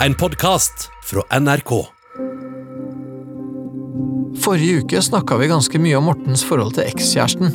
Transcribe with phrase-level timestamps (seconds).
[0.00, 1.86] En podkast fra NRK.
[4.44, 7.54] Forrige uke snakka vi ganske mye om Mortens forhold til ekskjæresten.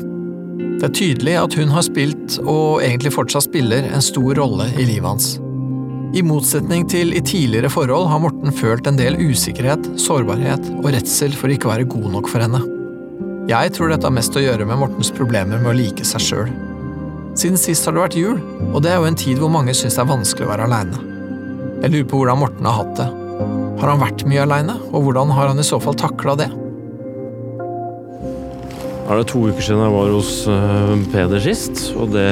[0.80, 4.88] Det er tydelig at hun har spilt, og egentlig fortsatt spiller, en stor rolle i
[4.90, 5.28] livet hans.
[6.18, 11.38] I motsetning til i tidligere forhold har Morten følt en del usikkerhet, sårbarhet og redsel
[11.38, 12.64] for ikke å være god nok for henne.
[13.54, 16.52] Jeg tror dette har mest å gjøre med Mortens problemer med å like seg sjøl.
[17.38, 18.42] Siden sist har det vært jul,
[18.74, 21.11] og det er jo en tid hvor mange syns det er vanskelig å være aleine.
[21.82, 23.08] Jeg lurer på hvordan Morten har hatt det.
[23.82, 26.52] Har han vært mye aleine, og hvordan har han i så fall takla det?
[29.10, 32.28] Er det to uker siden jeg var hos eh, Peder sist, og det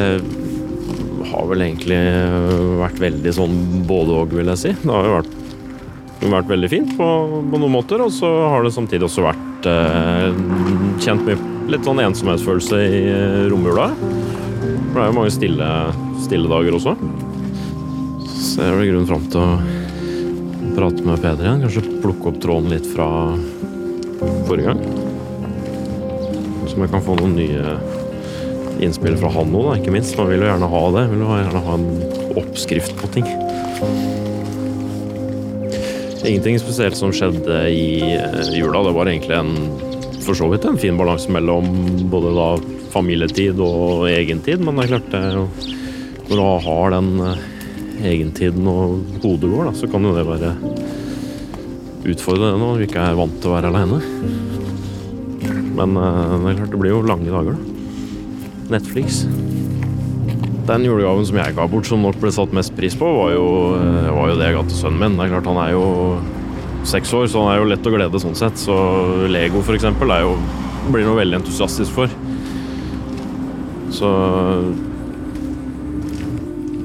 [1.32, 3.58] har vel egentlig eh, vært veldig sånn
[3.90, 4.74] både og, vil jeg si.
[4.84, 5.34] Det har jo vært,
[6.36, 7.08] vært veldig fint på,
[7.50, 10.30] på, noen måter, og så har det samtidig også vært eh,
[11.02, 13.90] kjent med litt sånn ensomhetsfølelse i eh, romjula.
[13.98, 15.74] For det er jo mange stille,
[16.22, 16.96] stille dager også.
[18.60, 21.62] Så jeg vel grunnen fram til å prate med Peder igjen.
[21.64, 23.06] Kanskje plukke opp tråden litt fra
[24.50, 24.82] forrige gang.
[26.68, 27.78] Så jeg kan få noen nye
[28.84, 30.18] innspill fra han òg, ikke minst.
[30.20, 31.04] Man vil jo gjerne ha det.
[31.08, 33.30] Man vil jo gjerne ha en oppskrift på ting.
[36.28, 37.86] Ingenting spesielt som skjedde i
[38.18, 38.82] eh, jula.
[38.90, 39.54] Det var egentlig en
[40.26, 41.70] for så vidt en fin balanse mellom
[42.12, 42.50] både da
[42.92, 45.24] familietid og egentid, men det er klart det
[46.28, 47.48] Når du har den eh,
[48.06, 50.54] egentiden og hodet går, da, så kan jo det være
[52.10, 54.00] utfordrende når du ikke er vant til å være aleine.
[55.80, 57.76] Men eh, det er klart det blir jo lange dager, da.
[58.70, 59.24] Netflix.
[60.70, 63.46] Den julegaven som jeg ga bort, som nok ble satt mest pris på, var jo,
[63.80, 65.18] eh, var jo det jeg ga til sønnen min.
[65.18, 65.86] Det er klart Han er jo
[66.90, 68.60] seks år, så han er jo lett å glede sånn sett.
[68.60, 68.76] Så
[69.32, 70.36] Lego for eksempel er jo,
[70.90, 72.14] blir noe veldig entusiastisk for.
[73.94, 74.10] Så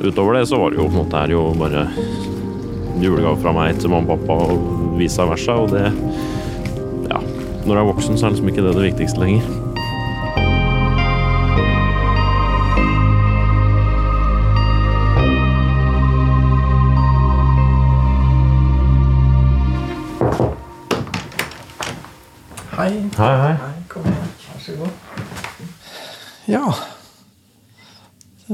[0.05, 1.87] Utover det så var det jo på en måte her jo bare
[3.01, 5.57] julegave fra meg til mamma og pappa og vice versa.
[5.65, 5.87] Og det
[7.09, 7.21] Ja,
[7.65, 9.54] når du er voksen, så er liksom ikke det det viktigste lenger.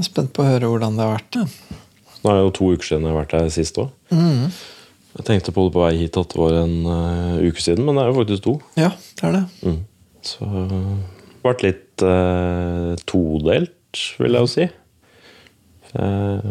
[0.01, 1.37] Jeg er spent på å høre hvordan det har vært.
[1.37, 1.79] Ja.
[2.23, 3.91] Nå er det jo to uker siden jeg har vært her sist òg.
[5.11, 7.99] Jeg tenkte på det på vei hit at det var en uh, uke siden, men
[7.99, 8.55] det er jo faktisk to.
[8.81, 8.89] Ja,
[9.19, 9.75] det er det.
[10.25, 14.67] Så det har vært litt uh, todelt, vil jeg jo si.
[15.93, 16.49] Uh,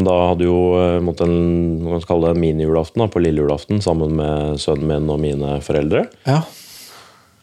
[0.00, 0.56] da hadde jo
[1.04, 1.36] måtte en,
[1.84, 6.06] man kalle det minijulaften på lille julaften sammen med sønnen min og mine foreldre.
[6.24, 6.40] Ja.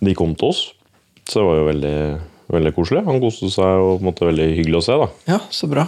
[0.01, 0.66] De kom til oss,
[1.29, 1.97] så det var jo veldig,
[2.49, 3.03] veldig koselig.
[3.07, 4.97] Han koste seg og på en måte veldig hyggelig å se.
[5.03, 5.09] da.
[5.33, 5.87] ja, så bra.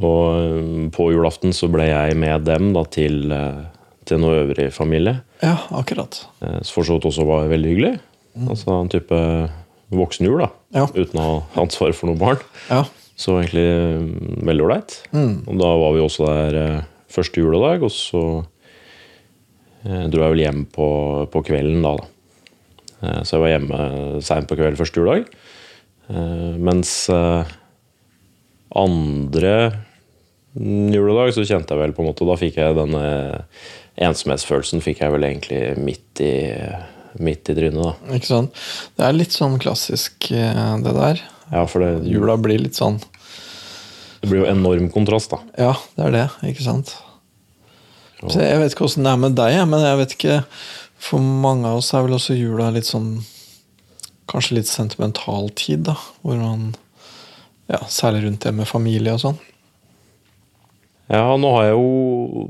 [0.00, 3.58] Og eh, på julaften så ble jeg med dem da til, eh,
[4.08, 5.18] til noe øvrig familie.
[5.44, 6.22] Ja, akkurat.
[6.40, 7.92] eh, Som for så vidt også var veldig hyggelig.
[8.48, 9.18] Altså en type
[9.92, 10.48] voksenjul, da.
[10.72, 10.86] Ja.
[10.96, 12.40] Uten å ha ansvar for noen barn.
[12.70, 12.86] Ja.
[13.20, 14.94] Så egentlig mm, veldig ålreit.
[15.12, 16.56] Og da var vi også der
[17.12, 18.22] første juledag, og så
[19.84, 20.86] dro jeg vel hjem på,
[21.32, 21.92] på kvelden da.
[21.98, 23.12] da.
[23.26, 23.78] Så jeg var hjemme
[24.24, 25.28] seint på kvelden første juledag.
[26.10, 27.52] Eh, mens eh,
[28.74, 29.54] andre
[30.52, 33.04] juledag så kjente jeg vel på en måte Da fikk jeg denne
[34.02, 36.34] ensomhetsfølelsen fikk jeg vel egentlig midt i,
[37.22, 37.80] midt i trynet.
[37.80, 38.16] da.
[38.16, 38.62] Ikke sant?
[38.96, 41.24] Det er litt sånn klassisk, eh, det der.
[41.52, 43.00] Ja, for det, Jula blir litt sånn
[44.22, 45.40] det blir jo enorm kontrast, da.
[45.58, 46.92] Ja, det er det, ikke sant?
[48.22, 50.34] Så jeg vet ikke åssen det er med deg, men jeg vet ikke
[51.02, 53.16] For mange av oss er vel også jula litt sånn
[54.30, 55.96] Kanskje litt sentimental tid, da.
[56.22, 56.72] Hvor man
[57.70, 59.40] ja, Særlig rundt det med familie og sånn.
[61.12, 62.46] Ja, nå har jeg jo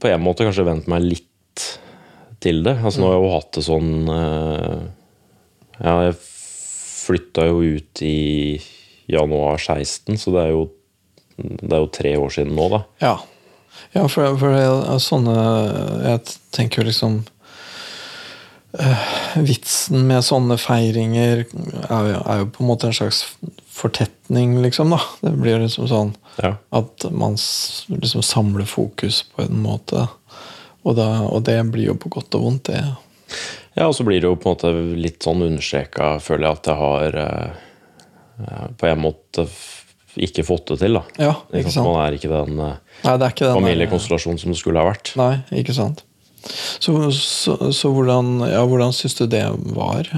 [0.00, 1.66] på en måte kanskje vent meg litt
[2.42, 2.78] til det.
[2.80, 4.80] Altså Nå har jeg jo hatt det sånn eh,
[5.80, 6.16] Ja, jeg
[7.06, 8.16] flytta jo ut i
[9.06, 10.64] januar 16, så det er jo,
[11.38, 12.80] det er jo tre år siden nå, da.
[13.04, 13.14] Ja,
[13.94, 15.36] ja for, for er sånne
[16.02, 16.24] Jeg
[16.56, 17.20] tenker jo liksom
[19.36, 23.22] Vitsen med sånne feiringer er jo, er jo på en måte en slags
[23.76, 24.90] fortetning, liksom.
[24.94, 26.54] da Det blir liksom sånn Ja.
[26.72, 30.08] at man liksom samler fokus på en måte.
[30.84, 32.82] Og, da, og det blir jo på godt og vondt, det.
[33.76, 36.68] Ja, og så blir det jo på en måte litt sånn understreka, føler jeg, at
[36.70, 37.64] jeg har eh,
[38.44, 39.48] eh, på en måte
[40.16, 41.02] ikke fått det til, da.
[41.20, 41.88] Ja, ikke sant?
[41.88, 44.88] Man er ikke den eh, Nei, det er ikke den familiekonstellasjonen som det skulle ha
[44.88, 45.12] vært.
[45.20, 46.04] Nei, ikke sant.
[46.46, 49.44] Så, så, så hvordan, ja, hvordan syns du det
[49.76, 50.10] var?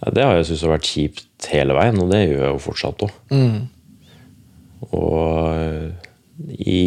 [0.00, 2.62] Ja, Det har jeg syntes har vært kjipt hele veien, og det gjør jeg jo
[2.62, 3.18] fortsatt òg.
[3.32, 3.58] Mm.
[4.92, 5.20] Og
[5.56, 5.88] eh,
[6.60, 6.82] i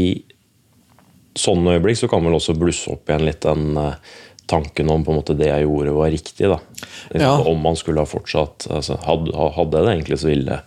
[1.39, 4.17] sånne øyeblikk så kan vel også blusse opp igjen litt den eh,
[4.49, 6.49] tanken om på en måte det jeg gjorde, var riktig.
[6.49, 6.57] da.
[7.13, 7.35] Ja.
[7.37, 10.59] Om man skulle ha fortsatt altså, hadde, hadde jeg det egentlig så ille.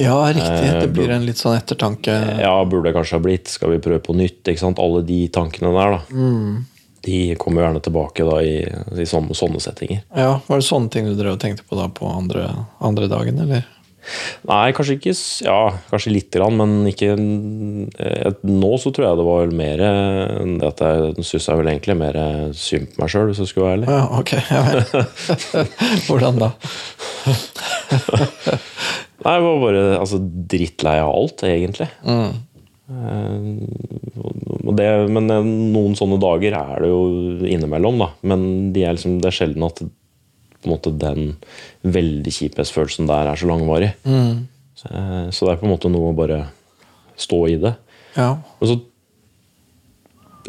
[0.00, 0.68] Ja, riktig.
[0.68, 2.14] Eh, Det blir en litt sånn ettertanke.
[2.40, 3.48] Ja, burde det kanskje ha blitt?
[3.52, 4.42] Skal vi prøve på nytt?
[4.44, 4.78] ikke sant?
[4.82, 6.00] Alle de tankene der, da.
[6.12, 6.64] Mm.
[7.02, 8.56] De kommer gjerne tilbake da i,
[9.02, 10.04] i sånne, sånne settinger.
[10.14, 12.48] Ja, Var det sånne ting du drev og tenkte på da på andre,
[12.80, 13.64] andre dagen, eller?
[14.50, 15.12] Nei, kanskje ikke
[15.46, 20.56] Ja, kanskje lite grann, men ikke eh, Nå så tror jeg det var mer enn
[20.58, 22.18] det at jeg syns jeg vel egentlig mer
[22.50, 23.86] synd på meg sjøl, hvis jeg skulle være ærlig.
[23.94, 24.32] Ja, ok.
[24.50, 24.62] Ja.
[26.08, 26.50] Hvordan da?
[29.22, 30.18] Nei, jeg var bare altså,
[30.52, 31.88] drittlei av alt, egentlig.
[32.02, 32.32] Mm.
[32.92, 33.40] Eh,
[34.78, 37.02] det, men eh, noen sånne dager er det jo
[37.46, 38.10] innimellom, da.
[38.26, 39.84] Men de er liksom, det er sjelden at
[40.68, 41.36] måte, den
[41.82, 43.92] veldig kjiphetsfølelsen der er så langvarig.
[44.06, 44.44] Mm.
[44.78, 46.44] Så, eh, så det er på en måte noe å bare
[47.20, 47.76] stå i det.
[48.16, 48.34] Ja.
[48.60, 48.80] Men så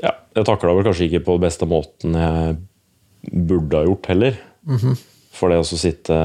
[0.01, 2.55] Ja, jeg takla vel kanskje ikke på den beste måten jeg
[3.29, 4.39] burde ha gjort heller.
[5.33, 6.17] For det å sitte,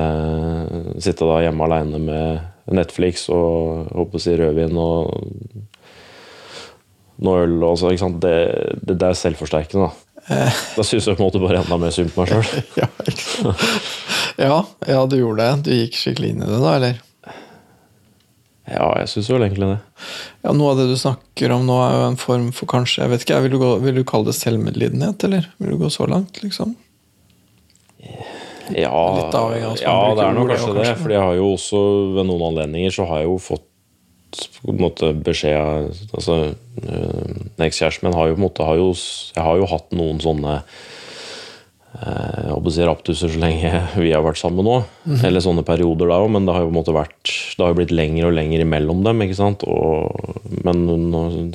[1.00, 5.14] sitte hjemme aleine med Netflix og håper å si rødvin og
[7.24, 8.20] noe øl og så, ikke sant?
[8.22, 8.34] Det,
[8.82, 10.04] det, det er selvforsterkende, da.
[10.28, 12.64] Da syns jeg på en måte bare enda mer synd på meg sjøl.
[14.38, 15.62] Ja, ja, ja, du gjorde det.
[15.66, 17.00] Du gikk skikkelig inn i det, da, eller?
[18.68, 19.78] Ja, jeg syns vel egentlig det.
[20.44, 23.12] Ja, Noe av det du snakker om nå, er jo en form for kanskje jeg
[23.14, 25.48] vet ikke, Vil du, gå, vil du kalle det selvmedlidenhet, eller?
[25.58, 26.76] Vil du gå så langt, liksom?
[28.76, 30.84] Ja, Litt avhengig av ja det er nok kanskje det.
[30.84, 31.80] kanskje- For jeg har jo også
[32.14, 33.64] ved noen anledninger så har jeg jo fått
[34.62, 36.54] på en måte beskjed altså,
[36.84, 38.90] øh, Ekskjæresten min har jo på en måte har jo,
[39.36, 40.62] Jeg har jo hatt noen sånne eh,
[41.98, 44.76] jeg håper å si raptuser så lenge vi har vært sammen nå.
[45.08, 45.22] Mhm.
[45.26, 47.72] Eller sånne perioder da òg, men det har jo på en måte vært Det har
[47.72, 49.22] jo blitt lenger og lenger imellom dem.
[49.26, 49.64] ikke sant?
[49.66, 50.14] Og,
[50.62, 50.84] men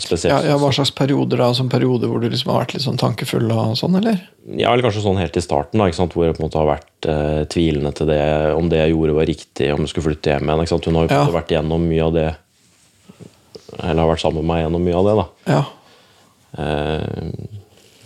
[0.03, 1.47] spesielt Ja, ja, Hva slags perioder da?
[1.55, 4.19] Som perioder hvor du liksom har vært litt sånn tankefull og sånn, eller?
[4.51, 6.13] Ja, eller kanskje sånn helt i starten, da, ikke sant?
[6.17, 8.21] hvor jeg på en måte har vært eh, tvilende til det,
[8.59, 10.65] om det jeg gjorde var riktig, om jeg skulle flytte hjem igjen.
[10.65, 10.89] Ikke sant?
[10.91, 11.23] Hun har jo Ja.
[11.39, 12.27] vært gjennom mye av det,
[13.79, 15.15] eller har vært sammen med meg gjennom mye av det.
[15.21, 15.25] da.
[15.55, 15.63] Ja.
[16.59, 17.62] Eh,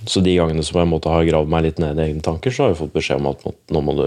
[0.07, 2.65] så de gangene som jeg måtte ha gravd meg litt ned i egne tanker, så
[2.65, 4.05] har jeg fått beskjed om at nå må du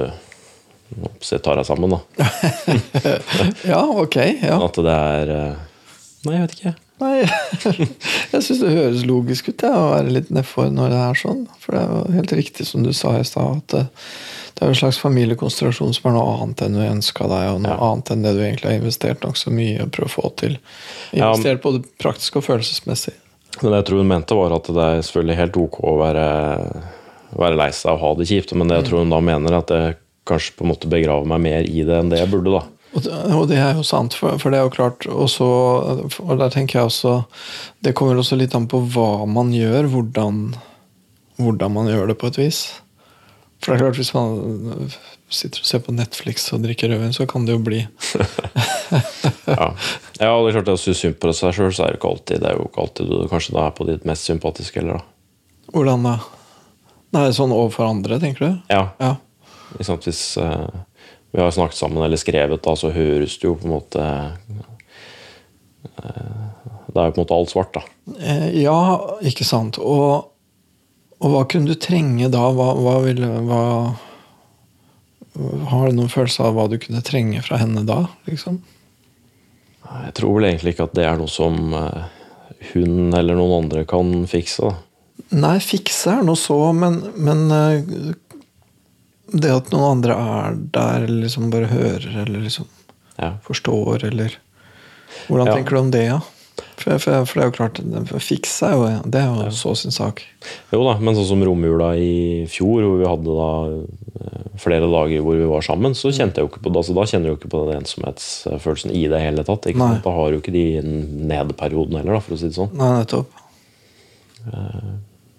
[1.39, 1.93] ta deg sammen.
[1.95, 2.31] da.
[3.73, 4.17] ja, ok.
[4.43, 4.57] ja.
[4.65, 5.67] At det er eh,
[6.27, 6.73] Nei, jeg vet ikke.
[7.01, 7.15] Nei,
[8.35, 11.47] jeg syns det høres logisk ut ja, å være litt nedfor når det er sånn.
[11.63, 13.85] For det er jo helt riktig som du sa i stad, at det,
[14.53, 17.63] det er jo en slags familiekonstellasjon som er noe annet enn du ønska deg, og
[17.65, 17.81] noe Ja.
[17.89, 20.59] annet enn det du egentlig har investert nokså mye å prøve å få til.
[21.17, 23.17] Investert både praktisk og følelsesmessig.
[23.59, 26.27] Men det jeg tror hun mente, var at det er selvfølgelig helt ok å være,
[27.41, 29.65] være lei seg og ha det kjipt, men det jeg tror hun da mener, er
[29.65, 29.97] at jeg
[30.31, 32.55] kanskje på en måte begraver meg mer i det enn det jeg burde.
[32.55, 32.63] da.
[32.91, 36.81] Og det, er jo sant, for, det er jo klart Og så, og der tenker
[36.81, 37.13] jeg også
[37.79, 40.41] Det kommer også litt an på hva man gjør, hvordan,
[41.39, 42.65] hvordan man gjør det på et vis.
[43.61, 44.91] For det er klart, hvis man
[45.31, 47.83] sitter og ser på Netflix og drikker rødvin, så kan det jo bli
[49.47, 49.67] Ja,
[50.19, 52.13] ja og det er klart at du synd på seg sjøl, så er det ikke
[52.15, 55.01] alltid det er jo ikke alltid du kanskje da er på ditt mest sympatiske heller,
[55.01, 55.05] da.
[55.71, 56.15] Hvordan da?
[57.15, 58.63] Nei, sånn overfor andre, tenker du?
[58.73, 59.17] Ja, Ja.
[59.77, 60.67] Liksom, hvis uh,
[61.31, 64.03] vi har snakket sammen eller skrevet, da, så høres det jo på en måte
[66.01, 66.49] uh,
[66.89, 67.85] Det er jo på en måte alt svart, da.
[68.19, 68.81] Eh, ja,
[69.23, 69.79] ikke sant.
[69.79, 70.30] Og,
[71.21, 72.47] og hva kunne du trenge da?
[72.57, 73.63] Hva, hva ville hva,
[75.71, 78.03] Har du noen følelse av hva du kunne trenge fra henne da?
[78.29, 78.61] liksom?
[79.91, 82.09] Jeg tror vel egentlig ikke at det er noe som eh,
[82.73, 84.69] hun eller noen andre kan fikse.
[84.71, 84.77] da.
[85.41, 88.13] Nei, fikse er noe så, men, men eh,
[89.31, 92.69] det at noen andre er der, eller liksom bare hører, eller liksom
[93.21, 93.35] Ja.
[93.45, 94.39] forstår, eller
[95.27, 95.55] Hvordan Ja.
[95.57, 96.21] tenker du om det, ja?
[96.81, 99.93] For, for, for det er jo klart, den er jo, det er jo så sin
[99.93, 100.23] sak.
[100.73, 103.49] Jo da, men sånn som romjula i fjor, hvor vi hadde da
[104.25, 106.81] eh, flere dager hvor vi var sammen, så kjente jeg jo ikke på det.
[106.81, 109.69] Altså, da kjenner du ikke på den ensomhetsfølelsen i det hele tatt.
[109.77, 112.73] Da har du ikke de nedperioden heller, da, for å si det sånn.
[112.81, 113.37] Nei, nettopp.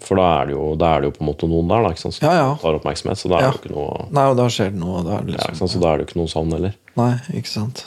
[0.01, 1.91] For da er det jo, da er det jo på en måte noen der da,
[2.01, 2.47] som Ja, ja.
[2.61, 3.17] tar oppmerksomhet.
[3.21, 3.51] Så da er Ja.
[3.51, 5.01] det jo ikke noe Nei, og da skjer det noe.
[5.05, 5.67] Da ja, liksom?
[5.69, 6.73] Så da er det jo ikke noe savn heller.
[6.97, 7.83] Nei, ikke sant.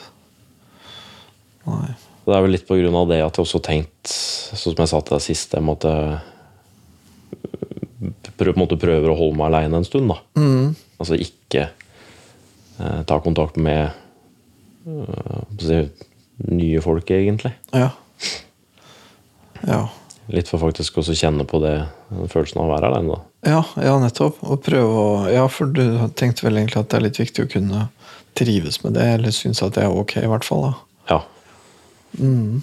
[1.66, 1.94] Nei.
[2.24, 4.92] Det er vel litt på grunn av det at jeg også tenkt, sånn som jeg
[4.92, 5.92] sa til deg sist, jeg måtte
[8.34, 10.10] på en måte prøver å holde meg aleine en stund.
[10.10, 10.18] da.
[10.40, 10.72] Mm.
[10.98, 13.92] Altså ikke eh, ta kontakt med
[15.60, 15.82] si,
[16.50, 17.54] nye folk, egentlig.
[17.72, 17.90] Ja.
[19.64, 19.84] Ja.
[20.32, 21.76] Litt for faktisk også kjenne på det,
[22.32, 23.20] følelsen av å være aleine.
[23.44, 24.40] Ja, ja, nettopp.
[24.44, 25.84] Og prøve å Ja, for du
[26.16, 27.88] tenkte vel egentlig at det er litt viktig å kunne
[28.34, 30.70] trives med det, eller synes at det er ok, i hvert fall.
[30.70, 30.93] da.
[32.18, 32.62] Mm.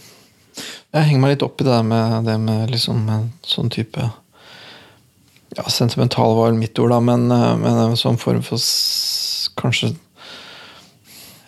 [0.91, 4.09] Jeg henger meg litt opp i det der med, det med liksom en sånn type
[5.57, 8.61] Ja, sentimental var vel mitt ord, da, men, eh, men en sånn form for
[9.59, 9.93] kanskje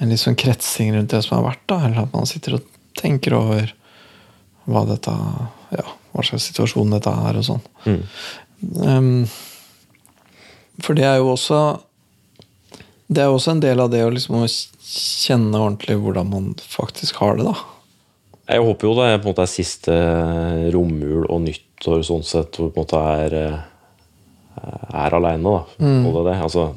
[0.03, 1.77] en litt sånn kretsing rundt det som har vært, da.
[1.86, 2.67] Eller at man sitter og
[3.00, 3.72] tenker over
[4.67, 5.13] hva dette
[5.74, 7.63] Ja, hva slags situasjon dette er, og sånn.
[7.88, 8.03] Mm.
[8.83, 9.25] Um,
[10.83, 11.57] for det er jo også
[13.12, 17.19] Det er jo også en del av det å liksom kjenne ordentlig hvordan man faktisk
[17.22, 17.55] har det, da.
[18.53, 19.98] Jeg håper jo det er, måte er siste
[20.74, 24.72] romjul og nyttår sånn sett, hvor på en måte er, eh,
[25.03, 25.83] er aleine, da.
[25.83, 26.05] Mm.
[26.05, 26.38] Det, det.
[26.45, 26.67] Altså,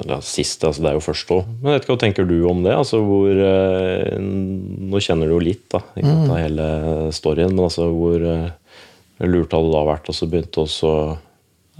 [0.00, 1.48] eller siste, altså det er jo første òg.
[1.60, 2.72] Men jeg vet ikke, hva tenker du om det?
[2.76, 6.22] Altså hvor eh, Nå kjenner du jo litt da, ikke Mm.
[6.26, 6.68] sant, hele
[7.12, 8.48] storyen, men altså hvor eh,
[9.26, 10.16] lurt hadde det da vært å
[10.62, 10.94] også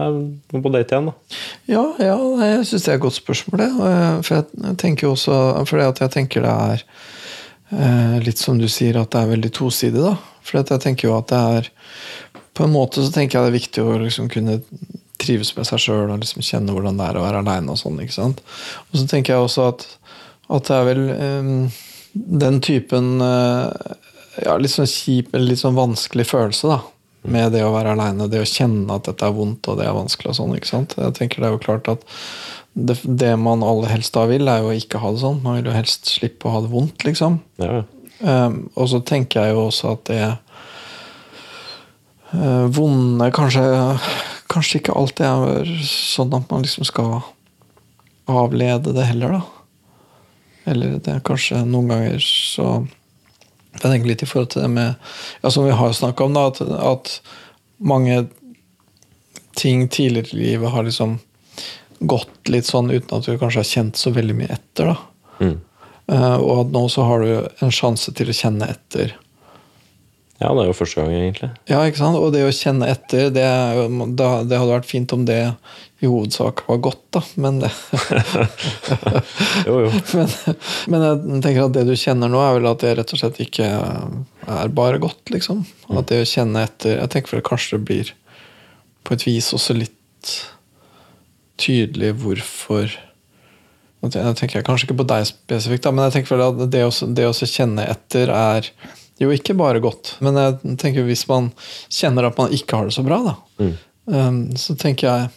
[0.01, 0.09] ja,
[0.53, 1.41] på date igjen, da?
[1.69, 3.71] Ja, ja jeg syns det er et godt spørsmål, det.
[4.25, 5.35] For jeg tenker jo også
[5.69, 7.11] For at jeg tenker det er eh,
[7.73, 10.17] litt som du sier, at det er veldig tosidig, da.
[10.45, 11.69] For jeg tenker jo at det er
[12.53, 14.59] På en måte så tenker jeg det er viktig å liksom kunne
[15.23, 18.01] trives med seg sjøl og liksom kjenne hvordan det er å være aleine og sånn.
[18.03, 18.43] ikke sant?
[18.91, 19.87] Og så tenker jeg også at,
[20.53, 21.81] at det er vel eh,
[22.45, 23.95] den typen eh,
[24.43, 26.81] ja, litt sånn kjip eller litt sånn vanskelig følelse, da.
[27.23, 29.95] Med det å være aleine, det å kjenne at dette er vondt og det er
[29.95, 30.33] vanskelig.
[30.33, 30.97] og sånn, ikke sant?
[30.99, 32.07] Jeg tenker Det er jo klart at
[32.75, 35.43] det, det man aller helst da vil, er jo å ikke ha det sånn.
[35.45, 37.39] Man vil jo helst slippe å ha det vondt, liksom.
[37.63, 37.83] Ja.
[38.23, 40.23] Um, og så tenker jeg jo også at det
[42.33, 43.65] uh, vonde kanskje,
[44.53, 47.21] kanskje ikke alltid er sånn at man liksom skal
[48.31, 49.43] avlede det heller, da.
[50.73, 52.67] Eller det er kanskje noen ganger så
[53.73, 54.95] Jeg tenker litt i forhold til det med
[55.43, 57.13] ja, Som vi har snakka om, da, at, at
[57.83, 58.27] mange
[59.59, 61.19] ting tidligere i livet har liksom
[62.01, 64.93] gått litt sånn uten at du kanskje har kjent så veldig mye etter.
[64.93, 64.99] da
[65.43, 65.59] Mm.
[66.13, 69.15] Uh, og at nå så har du en sjanse til å kjenne etter.
[70.43, 71.49] Ja, det er jo første gang, egentlig.
[71.71, 72.19] Ja, ikke sant?
[72.19, 73.47] Og det å kjenne etter, det,
[74.19, 75.41] det hadde vært fint om det
[76.03, 77.23] i hovedsak var godt, da.
[77.39, 77.71] Men, det,
[79.69, 79.91] Jo, jo.
[80.19, 80.33] men,
[80.91, 83.39] men jeg tenker at det du kjenner nå, er vel at det rett og slett
[83.45, 85.63] ikke er bare godt, liksom.
[85.93, 88.13] At det å kjenne etter Jeg tenker vel kanskje det blir
[89.07, 90.35] på et vis også litt
[91.63, 92.91] tydelig hvorfor
[94.03, 96.63] Nå tenker jeg kanskje ikke på deg spesifikt, da, men jeg tenker vel at
[97.15, 98.67] det å kjenne etter er
[99.21, 100.17] jo ikke bare godt.
[100.25, 101.51] Men jeg tenker hvis man
[101.93, 103.73] kjenner at man ikke har det så bra, da, Mm.
[104.07, 105.31] um, så tenker jeg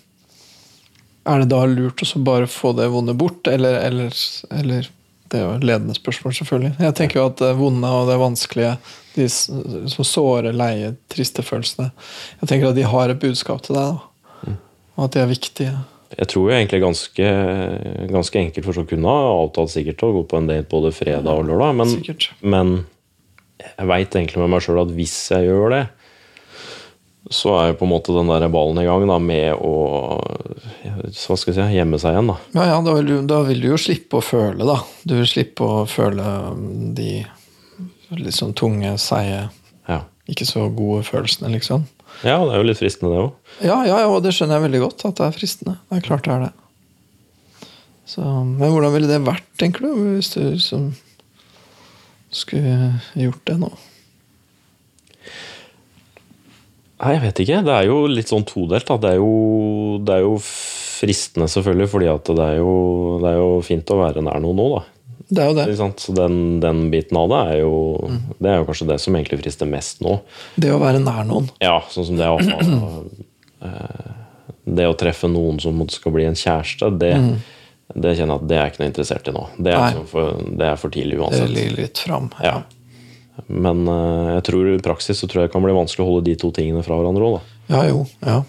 [1.28, 4.12] Er det da lurt å bare få det vonde bort, eller, eller,
[4.52, 4.88] eller
[5.30, 6.76] Det er jo et ledende spørsmål, selvfølgelig.
[6.80, 8.76] Jeg tenker jo at det vonde og det vanskelige,
[9.16, 11.90] de som såre, leie, triste følelsene
[12.42, 13.98] Jeg tenker at de har et budskap til deg,
[14.46, 14.54] da.
[14.98, 15.74] Og at de er viktige.
[16.16, 17.30] Jeg tror jo egentlig ganske,
[18.14, 21.28] ganske enkelt for så kunne ha avtalt sikkert å gå på en date både fredag
[21.34, 21.96] og lørdag, men,
[22.46, 22.76] men
[23.62, 25.84] jeg veit egentlig med meg sjøl at hvis jeg gjør det,
[27.34, 29.72] så er jo på en måte den der ballen i gang da, med å
[30.22, 32.28] hva skal jeg si, gjemme seg igjen.
[32.30, 32.36] da.
[32.54, 34.76] Ja, ja, da vil, du, da vil du jo slippe å føle, da.
[35.08, 36.22] Du vil slippe å føle
[36.52, 37.24] um, de
[38.20, 39.48] litt sånn tunge, seige,
[39.90, 40.04] Ja.
[40.30, 41.88] ikke så gode følelsene, liksom.
[42.22, 43.34] ja, det er jo litt fristende, det òg.
[43.66, 45.76] Ja, ja, ja, og det skjønner jeg veldig godt, at det er fristende.
[45.90, 46.54] Det er klart det er det.
[48.06, 50.92] Så, men hvordan ville det vært, tenker du, hvis du liksom
[52.36, 53.72] skulle gjort det nå?
[56.96, 57.62] Nei, jeg vet ikke.
[57.68, 58.90] Det er jo litt sånn todelt.
[59.04, 59.32] Det er jo,
[60.06, 62.76] det er jo fristende, selvfølgelig, fordi det er, jo,
[63.24, 64.84] det er jo fint å være nær noen nå, da.
[65.26, 65.90] Det er jo det.
[66.00, 67.78] Så den, den biten av det er jo
[68.38, 70.20] Det er jo kanskje det som egentlig frister mest nå.
[70.54, 71.50] Det å være nær noen.
[71.64, 72.38] Ja, sånn som det å
[73.66, 74.12] eh,
[74.78, 77.16] Det å treffe noen som skal bli en kjæreste, det,
[77.94, 79.44] det kjenner jeg at det er ikke noe interessert i nå.
[79.58, 82.32] Det er, liksom for, det er for tidlig Det ligger litt fram.
[82.42, 82.56] Ja.
[83.48, 86.26] Men uh, jeg tror i praksis så tror jeg det kan bli vanskelig å holde
[86.30, 87.58] de to tingene fra hverandre òg, da.
[87.76, 88.04] Ja, jo.
[88.26, 88.42] Ja.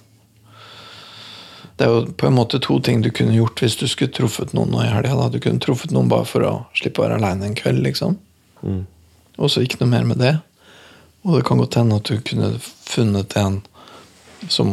[1.77, 4.55] Det er jo på en måte to ting du kunne gjort hvis du skulle truffet
[4.57, 5.29] noen nå i helga.
[5.29, 8.17] Du kunne truffet noen bare for å slippe å være aleine en kveld, liksom.
[9.37, 10.39] Og så ikke noe mer med det.
[11.27, 13.61] Og det kan godt hende at du kunne funnet en
[14.49, 14.71] som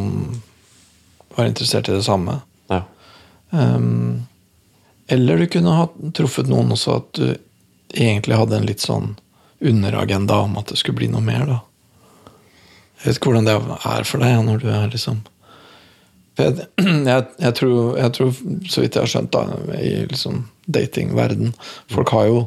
[1.35, 2.37] var interessert i det samme.
[2.69, 2.83] Ja.
[3.51, 4.25] Ehm,
[5.07, 7.27] eller du kunne ha truffet noen også at du
[7.93, 9.13] egentlig hadde en litt sånn
[9.63, 11.59] underagenda om at det skulle bli noe mer, da.
[12.99, 13.55] Jeg vet ikke hvordan det
[13.91, 15.23] er for deg når du er liksom
[16.39, 16.65] jeg,
[17.11, 18.31] jeg, jeg, tror, jeg tror,
[18.71, 19.43] så vidt jeg har skjønt, da,
[19.77, 21.51] i liksom datingverden
[21.91, 22.37] Folk har jo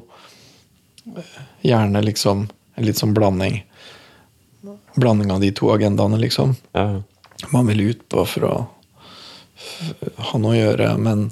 [1.13, 1.37] eh,
[1.67, 2.47] gjerne liksom
[2.77, 3.63] en litt sånn blanding.
[4.97, 6.57] Blanding av de to agendaene, liksom.
[6.77, 7.01] Ja.
[7.53, 8.55] Man vil ut på for å
[10.31, 11.31] ha noe å gjøre, men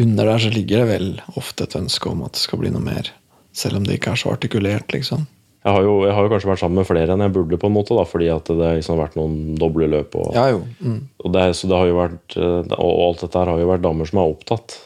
[0.00, 1.08] under der så ligger det vel
[1.38, 3.10] ofte et ønske om at det skal bli noe mer.
[3.54, 5.26] Selv om det ikke er så artikulert, liksom.
[5.64, 7.68] Jeg har, jo, jeg har jo kanskje vært sammen med flere enn jeg burde, på
[7.70, 10.16] en måte, da, fordi at det har liksom vært noen doble løp.
[10.20, 10.64] Og, Ja jo.
[10.84, 10.98] Mm.
[11.22, 13.86] og, det, så det har jo vært, eh, og alt dette her har jo vært
[13.86, 14.76] damer som er opptatt.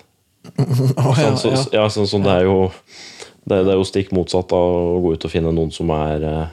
[0.62, 1.64] oh, ja, Sånn, så, ja.
[1.80, 2.68] ja, sånn, sånn, det, er jo,
[3.42, 6.28] det, det er jo stikk motsatt av å gå ut og finne noen som er
[6.28, 6.46] eh,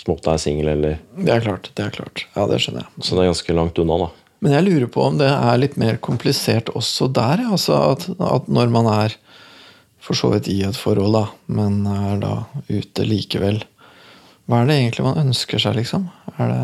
[0.00, 1.70] som ofte er singel, eller Det er klart.
[1.76, 2.26] det er klart.
[2.36, 3.04] Ja, det skjønner jeg.
[3.04, 4.10] Så det er ganske langt unna, da.
[4.40, 7.42] Men jeg lurer på om det er litt mer komplisert også der.
[7.52, 9.16] Altså at, at når man er
[10.00, 12.34] for så vidt i et forhold, da, men er da
[12.70, 13.60] ute likevel
[14.48, 16.08] Hva er det egentlig man ønsker seg, liksom?
[16.38, 16.62] Er det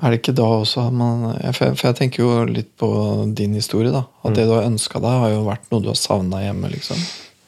[0.00, 2.88] er det ikke da også man For jeg, for jeg tenker jo litt på
[3.36, 3.92] din historie.
[3.92, 6.72] da At det du har ønska deg, har jo vært noe du har savna hjemme.
[6.72, 6.96] liksom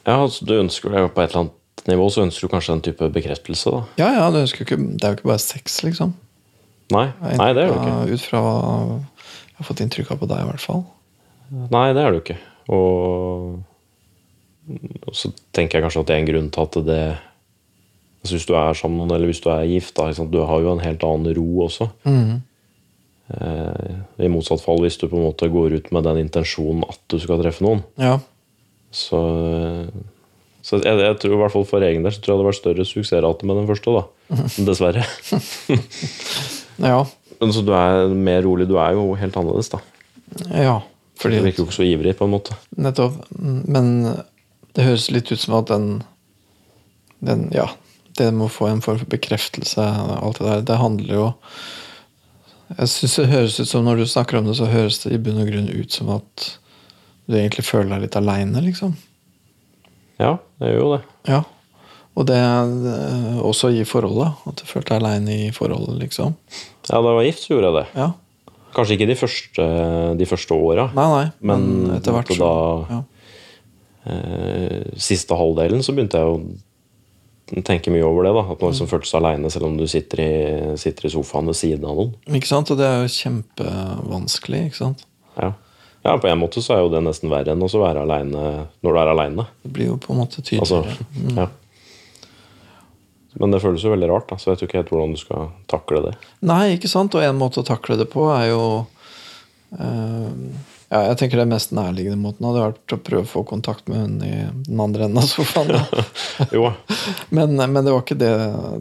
[0.04, 2.74] Ja, altså, du ønsker deg jo på et eller annet nivå så ønsker du kanskje
[2.76, 3.80] en type bekreftelse, da.
[3.98, 6.12] Ja, ja, du ønsker ikke, Det er jo ikke bare sex, liksom.
[6.92, 7.08] Nei,
[7.40, 8.14] nei det er du ikke.
[8.14, 8.62] Ut fra hva
[9.52, 10.86] jeg har fått inntrykk av på deg, i hvert fall.
[11.52, 12.38] Nei, det er du ikke.
[12.72, 13.58] Og,
[15.06, 17.02] og så tenker jeg kanskje at det er en grunn til at det
[18.22, 20.72] altså Hvis du er sammen eller hvis du er gift, da, liksom, du har jo
[20.72, 21.88] en helt annen ro også.
[22.06, 22.40] Mm.
[23.34, 27.00] Eh, I motsatt fall hvis du på en måte går ut med den intensjonen at
[27.10, 27.82] du skal treffe noen.
[27.98, 28.20] Ja.
[28.94, 29.18] Så,
[30.62, 32.50] så jeg, jeg tror i hvert fall for egen del så tror jeg det hadde
[32.52, 33.98] vært større suksessrate med den første.
[33.98, 34.02] da
[34.70, 35.06] Dessverre.
[36.78, 37.02] ja.
[37.40, 38.68] Men så du er mer rolig.
[38.70, 39.80] Du er jo helt annerledes, da.
[40.54, 40.78] Ja.
[41.20, 42.56] Fordi Du virker jo ikke så ivrig, på en måte.
[42.78, 43.18] Nettopp.
[43.36, 43.92] Men
[44.74, 46.02] det høres litt ut som at den,
[47.20, 47.68] den Ja,
[48.18, 51.28] det med å få en form for bekreftelse, alt det der, det handler jo
[52.78, 55.20] Jeg syns det høres ut som når du snakker om det, så høres det i
[55.20, 56.46] bunn og grunn ut som at
[57.28, 58.94] du egentlig føler deg litt aleine, liksom.
[60.20, 61.02] Ja, det gjør jo det.
[61.28, 61.42] Ja.
[62.12, 64.34] Og det eh, også i forholdet.
[64.48, 66.34] At du følte deg aleine i forholdet, liksom.
[66.90, 67.86] Ja, da jeg var gift, så gjorde jeg det.
[68.02, 68.10] Ja.
[68.72, 69.64] Kanskje ikke de første,
[70.16, 72.52] de første åra, Nei, nei, men, men etter hvert så da
[72.88, 73.00] ja.
[74.08, 78.32] eh, Siste halvdelen så begynte jeg å tenke mye over det.
[78.36, 80.30] da At man liksom følte seg aleine selv om du sitter i,
[80.80, 82.14] sitter i sofaen ved siden av noen.
[82.32, 82.72] Ikke sant?
[82.72, 85.04] Og det er jo kjempevanskelig, ikke sant?
[85.36, 85.50] Ja.
[86.04, 88.46] ja, på en måte så er jo det nesten verre enn å være aleine
[88.84, 89.48] når du er aleine.
[89.64, 91.42] Det blir jo på en måte Altså, tydeligere.
[91.44, 91.50] ja.
[93.40, 95.20] Men det føles jo veldig rart, da, så jeg vet jo ikke helt hvordan du
[95.20, 96.12] skal takle det.
[96.44, 97.14] Nei, ikke sant?
[97.16, 98.64] Og en måte å takle det på er jo
[99.78, 100.28] eh,
[100.92, 104.02] ja, Jeg tenker det mest nærliggende måten hadde vært å prøve å få kontakt med
[104.02, 104.34] hun i
[104.68, 105.72] den andre enden av sofaen.
[106.56, 106.68] Jo,
[107.30, 108.32] Men, men det var ikke det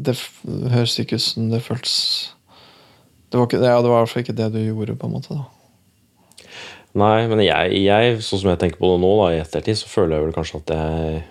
[0.04, 0.16] Det
[0.74, 1.98] høres ikke ut som det føltes
[3.32, 5.36] det var i hvert fall ikke det du gjorde, på en måte.
[5.38, 5.46] da
[7.00, 9.88] Nei, men jeg, jeg, sånn som jeg tenker på det nå, da, i ettertid, så
[9.88, 11.22] føler jeg vel kanskje at jeg,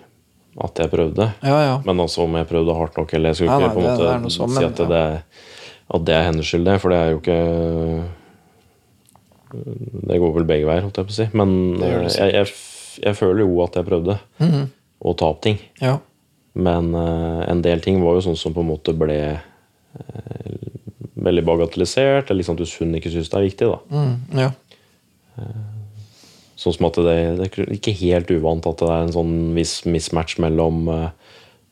[0.59, 1.29] at jeg prøvde.
[1.47, 1.75] Ja, ja.
[1.85, 3.87] Men altså om jeg prøvde hardt nok, eller jeg skulle ja, ikke nei, på en
[3.87, 5.03] måte er sånn, si men, at det,
[5.95, 6.75] at det er hennes skyld, det.
[6.83, 7.39] For det er jo ikke
[10.07, 11.25] Det går vel begge veier, holdt jeg på å si.
[11.35, 11.49] Men
[11.83, 12.51] eh, jeg, jeg,
[13.03, 14.61] jeg føler jo at jeg prøvde Mhm.
[15.01, 15.59] å ta opp ting.
[15.81, 15.97] ja.
[16.53, 20.55] Men uh, en del ting var jo sånn som på en måte ble uh,
[21.15, 22.27] veldig bagatellisert.
[22.27, 23.77] Eller liksom at hun ikke syns det er viktig, da.
[23.87, 24.49] Mm, ja.
[26.61, 29.79] Sånn som at det, det er ikke helt uvant at det er en sånn viss
[29.89, 31.07] mismatch mellom uh,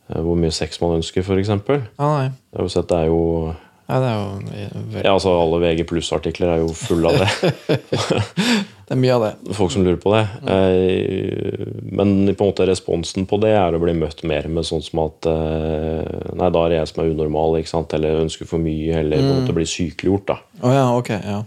[0.09, 1.51] hvor mye sex man ønsker, f.eks.
[1.53, 2.29] Jeg Ja, nei.
[2.57, 3.19] har jo sett det er jo
[3.89, 4.25] Ja, det er jo
[4.89, 7.53] veldig Ja, altså alle VG pluss-artikler er jo fulle av det.
[8.89, 9.53] Det er mye av det.
[9.53, 10.23] Folk som lurer på det.
[10.49, 14.81] Eh, Men på en måte responsen på det er å bli møtt mer med sånn
[14.81, 17.93] som at eh, Nei, da er det jeg som er unormal, ikke sant?
[17.93, 20.25] eller ønsker for mye, eller på en måte blir sykeliggjort.
[20.33, 20.39] da.
[20.65, 21.11] Å ja, ok.
[21.21, 21.43] Ja.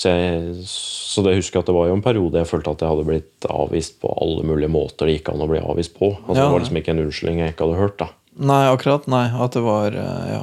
[0.00, 2.80] Så, jeg, så det husker jeg at det var jo en periode jeg følte at
[2.80, 6.14] jeg hadde blitt avvist på alle mulige måter det gikk an å bli avvist på.
[6.22, 6.46] Altså, Ja.
[6.46, 7.98] Det var liksom ikke en unnskyldning jeg ikke hadde hørt.
[8.00, 8.08] da.
[8.40, 9.04] Nei, akkurat.
[9.12, 10.40] Nei, at det var eh, Ja,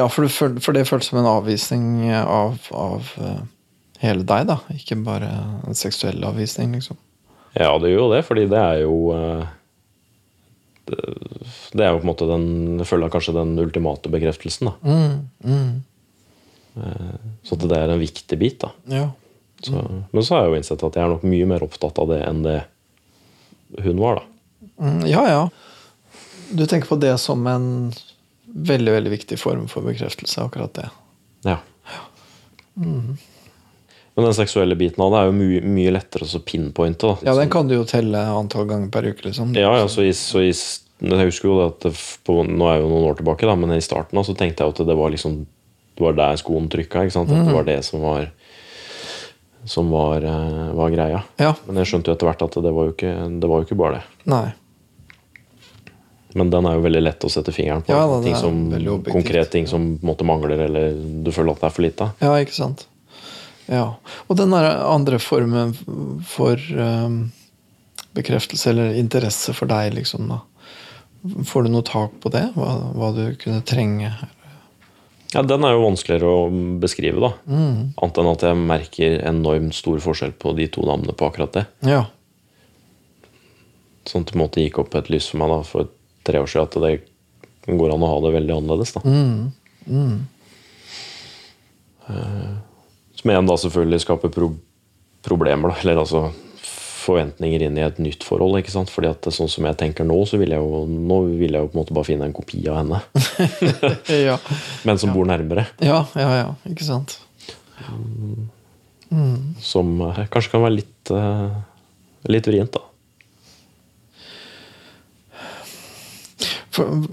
[0.00, 3.42] ja for, du for det føltes som en avvisning av, av eh,
[4.06, 4.56] hele deg, da.
[4.72, 5.28] Ikke bare
[5.68, 6.96] en seksuell avvisning, liksom.
[7.58, 9.44] Ja, det gjør jo det, fordi det er jo eh,
[10.88, 10.98] det,
[11.76, 12.48] det er jo på en måte den
[12.80, 14.70] Jeg føler kanskje den ultimate bekreftelsen.
[14.70, 14.74] da.
[14.80, 15.72] Mm, mm,
[17.46, 18.60] Så det er en viktig bit.
[18.64, 18.72] da.
[18.98, 19.08] ja.
[19.60, 19.80] Så,
[20.12, 22.20] Men så har jeg jo innsett at jeg er nok mye mer opptatt av det
[22.22, 22.60] enn det
[23.82, 24.20] hun var.
[24.20, 24.62] da.
[24.84, 25.40] Mm, ja, ja.
[26.54, 27.66] Du tenker på det som en
[28.46, 30.86] veldig, veldig viktig form for bekreftelse, akkurat det.
[31.44, 31.58] Ja.
[32.78, 37.06] Men den seksuelle biten av det er jo mye, mye lettere å så pinpointe.
[37.06, 37.28] da.
[37.30, 39.52] Ja, den kan du jo telle antall ganger per uke, liksom.
[39.58, 41.92] Ja, ja, så i, så i, Jeg husker jo det at det,
[42.26, 44.64] på, Nå er jeg jo noen år tilbake, da, men i starten da, så tenkte
[44.64, 45.44] jeg at det var liksom
[45.98, 47.02] Det var der skoen trykka.
[47.02, 47.32] ikke sant?
[47.34, 48.30] At det var det som var
[49.68, 51.22] Som var, eh, var greia.
[51.36, 51.50] Ja.
[51.66, 53.10] Men jeg skjønte jo etter hvert at det var jo ikke,
[53.42, 54.04] det var jo ikke bare det.
[54.30, 54.46] Nei.
[56.38, 57.92] Men den er jo veldig lett å sette fingeren på.
[57.92, 61.74] Ja, da, ting som, konkret ting som måte mangler, eller du føler at det er
[61.74, 62.08] for lite.
[62.22, 62.86] Ja, ikke sant.
[63.68, 63.96] Ja.
[64.28, 65.74] Og den andre formen
[66.28, 67.18] for um,
[68.16, 70.40] bekreftelse eller interesse for deg, liksom, da.
[71.44, 72.46] Får du noe tak på det?
[72.54, 74.12] Hva, hva du kunne trenge?
[75.34, 76.44] Ja, Den er jo vanskeligere å
[76.80, 77.32] beskrive, da.
[77.52, 81.66] Annet enn at jeg merker enormt stor forskjell på de to navnene på akkurat det.
[81.84, 82.06] Ja.
[84.08, 85.90] Sånn at det en måte gikk opp et lys for meg da, for
[86.24, 88.94] tre år siden at det går an å ha det veldig annerledes.
[88.96, 89.02] da.
[92.08, 92.54] Eh,
[93.18, 94.52] Som igjen da selvfølgelig skaper pro
[95.26, 95.80] problemer, da.
[95.82, 96.30] Eller altså
[97.08, 98.58] forventninger inn i et nytt forhold.
[98.60, 98.92] ikke sant?
[98.92, 101.70] Fordi at sånn som jeg tenker nå, så vil jeg jo, nå vil jeg jo
[101.70, 103.02] på en måte bare finne en kopi av henne.
[104.28, 104.36] Ja,
[104.86, 105.68] Men som bor nærmere.
[105.84, 106.30] ja, ja.
[106.42, 106.52] ja.
[106.68, 107.18] Ikke sant?
[109.64, 111.58] Som eh, kanskje kan være litt, eh,
[112.28, 112.84] litt vrient, da.
[116.78, 117.06] For,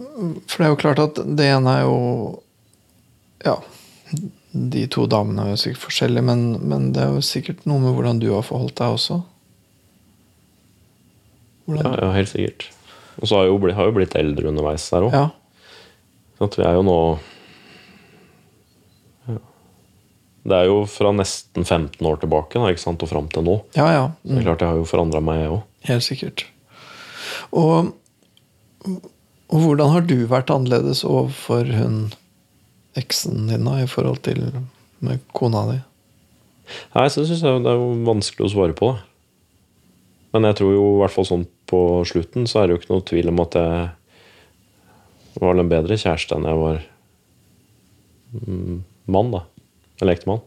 [0.45, 1.95] for det er jo klart at det ene er jo
[3.41, 3.55] Ja,
[4.55, 7.95] de to damene er jo sikkert forskjellige, men, men det er jo sikkert noe med
[7.95, 9.19] hvordan du har forholdt deg også.
[11.71, 12.67] Ja, ja helt sikkert.
[13.21, 15.15] Og så har jo blitt, har jo blitt eldre underveis der òg.
[15.15, 15.25] Ja.
[16.45, 16.97] At vi er jo nå
[19.29, 19.37] ja.
[20.45, 23.59] Det er jo fra nesten 15 år tilbake da, ikke sant, og fram til nå.
[23.77, 24.09] ja, ja.
[24.21, 25.63] Så det er klart jeg har jo forandra meg, jeg òg.
[25.89, 26.45] Helt sikkert.
[27.55, 27.93] Og,
[28.85, 31.99] og hvordan har du vært annerledes overfor hun
[32.99, 34.43] eksen din da, i forhold til
[35.03, 35.81] med kona di?
[36.95, 38.93] Nei, så syns jeg det er jo vanskelig å svare på.
[38.93, 39.03] det.
[40.35, 42.93] Men jeg tror jo i hvert fall sånn på slutten så er det jo ikke
[42.93, 43.89] noe tvil om at jeg
[45.41, 46.81] var en bedre kjæreste enn jeg var
[48.45, 48.77] mm,
[49.11, 49.41] mann, da.
[49.99, 50.43] Eller ektemann.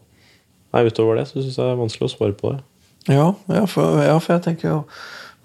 [0.73, 2.59] Nei, utover det så syns jeg det er vanskelig å svare på det.
[3.09, 4.79] Ja, ja, for, ja, for jeg tenker jo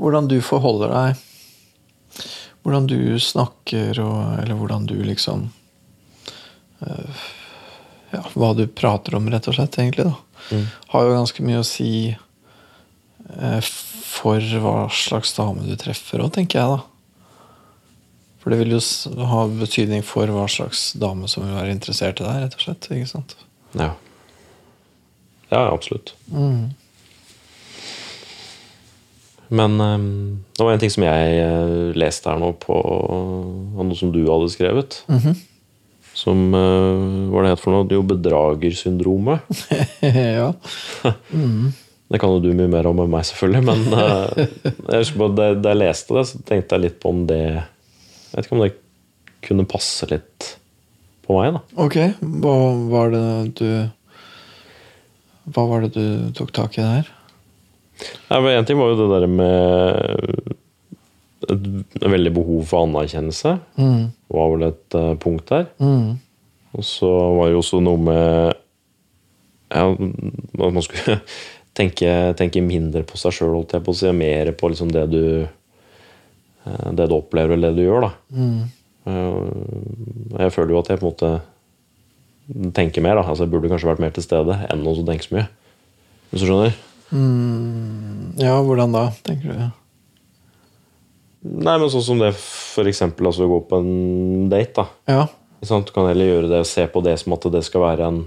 [0.02, 1.22] hvordan du forholder deg
[2.64, 5.50] Hvordan du snakker, og, eller hvordan du liksom
[6.80, 7.24] øh,
[8.14, 10.60] Ja, hva du prater om, rett og slett, egentlig, da.
[10.94, 12.14] Har jo ganske mye å si
[13.24, 16.82] for hva slags dame du treffer òg, tenker jeg, da.
[18.44, 18.80] For det vil jo
[19.24, 22.88] ha betydning for hva slags dame som vil være interessert i deg, rett og slett.
[22.92, 23.36] ikke sant?
[23.72, 23.94] Ja.
[25.48, 26.12] Ja, absolutt.
[29.54, 33.96] Men um, det var en ting som jeg eh, leste her nå på av noe
[33.98, 34.98] som du hadde skrevet.
[36.14, 37.88] Som uh, Hva det het for noe?
[37.90, 39.48] Jo bedragersyndromet.
[40.36, 40.52] ja.
[42.14, 43.62] Det kan jo du mye mer om enn meg, selvfølgelig.
[43.66, 47.24] Men eh, jeg husker på, da jeg leste det, så tenkte jeg litt på om
[47.26, 48.74] det Jeg vet ikke om det
[49.44, 50.52] kunne passe litt
[51.26, 51.56] på meg.
[51.56, 51.64] da.
[51.82, 51.98] Ok,
[52.44, 52.54] hva
[52.92, 53.26] var det
[53.58, 53.68] du
[55.56, 57.10] Hva var det du tok tak i der?
[58.30, 60.54] Én ting var jo det der med
[61.50, 63.58] et veldig behov for anerkjennelse.
[64.38, 65.66] var vel et eh, punkt der.
[66.74, 68.54] Og så var det jo også noe med
[69.74, 71.18] ja, at man skulle
[71.76, 74.12] tenke, tenke mindre på seg sjøl, holdt jeg på å si.
[74.16, 78.08] Mer på liksom det du eh, det du opplever, eller det du gjør.
[78.08, 78.14] da.
[78.34, 78.62] Mm.
[79.04, 83.18] Jeg føler jo at jeg på en måte tenker mer.
[83.20, 83.28] da.
[83.28, 85.46] Altså Jeg burde kanskje vært mer til stede enn å tenke så mye.
[86.30, 86.76] Hvis du skjønner?
[88.40, 89.64] Ja, hvordan da, tenker du?
[91.44, 92.32] Nei, men sånn som det
[92.88, 94.80] eksempel altså å gå på en date.
[94.80, 94.86] da.
[95.12, 95.26] Ja.
[95.64, 98.24] Du kan heller gjøre det og se på det som at det skal være en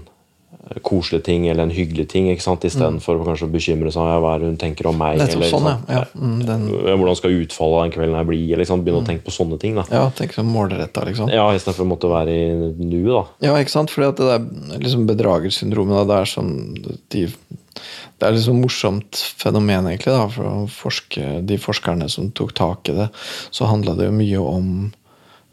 [0.82, 2.64] koselig ting eller en hyggelig ting, ikke sant?
[2.66, 3.24] istedenfor mm.
[3.28, 5.20] kanskje å bekymre seg om ja, hva hun tenker om meg.
[5.22, 5.76] Eller, sånn, ja.
[5.88, 6.02] ja.
[6.18, 8.40] Mm, den, Hvordan skal utfallet av den kvelden her bli?
[8.52, 8.84] Eller, sant?
[8.84, 9.78] Begynne å tenke på sånne ting.
[9.78, 9.86] da.
[9.92, 11.32] ja, tenk sånn målretta, liksom.
[11.32, 13.08] Ja, Istedenfor å måtte være i nuet.
[13.14, 13.24] da.
[13.48, 13.94] Ja, ikke sant?
[13.94, 16.54] Fordi at det der liksom bedragersyndromet, det er sånn
[17.14, 17.24] de,
[18.18, 20.12] Det er liksom morsomt fenomen, egentlig.
[20.12, 23.10] da, For forske, de forskerne som tok tak i det,
[23.50, 24.72] så handla det jo mye om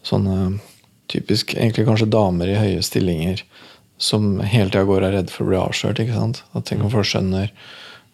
[0.06, 0.58] sånne
[1.12, 3.44] typisk egentlig kanskje damer i høye stillinger
[3.98, 6.02] som hele tida går og er redd for å bli avslørt.
[6.04, 6.44] ikke sant?
[6.54, 7.52] At Tenk om folk skjønner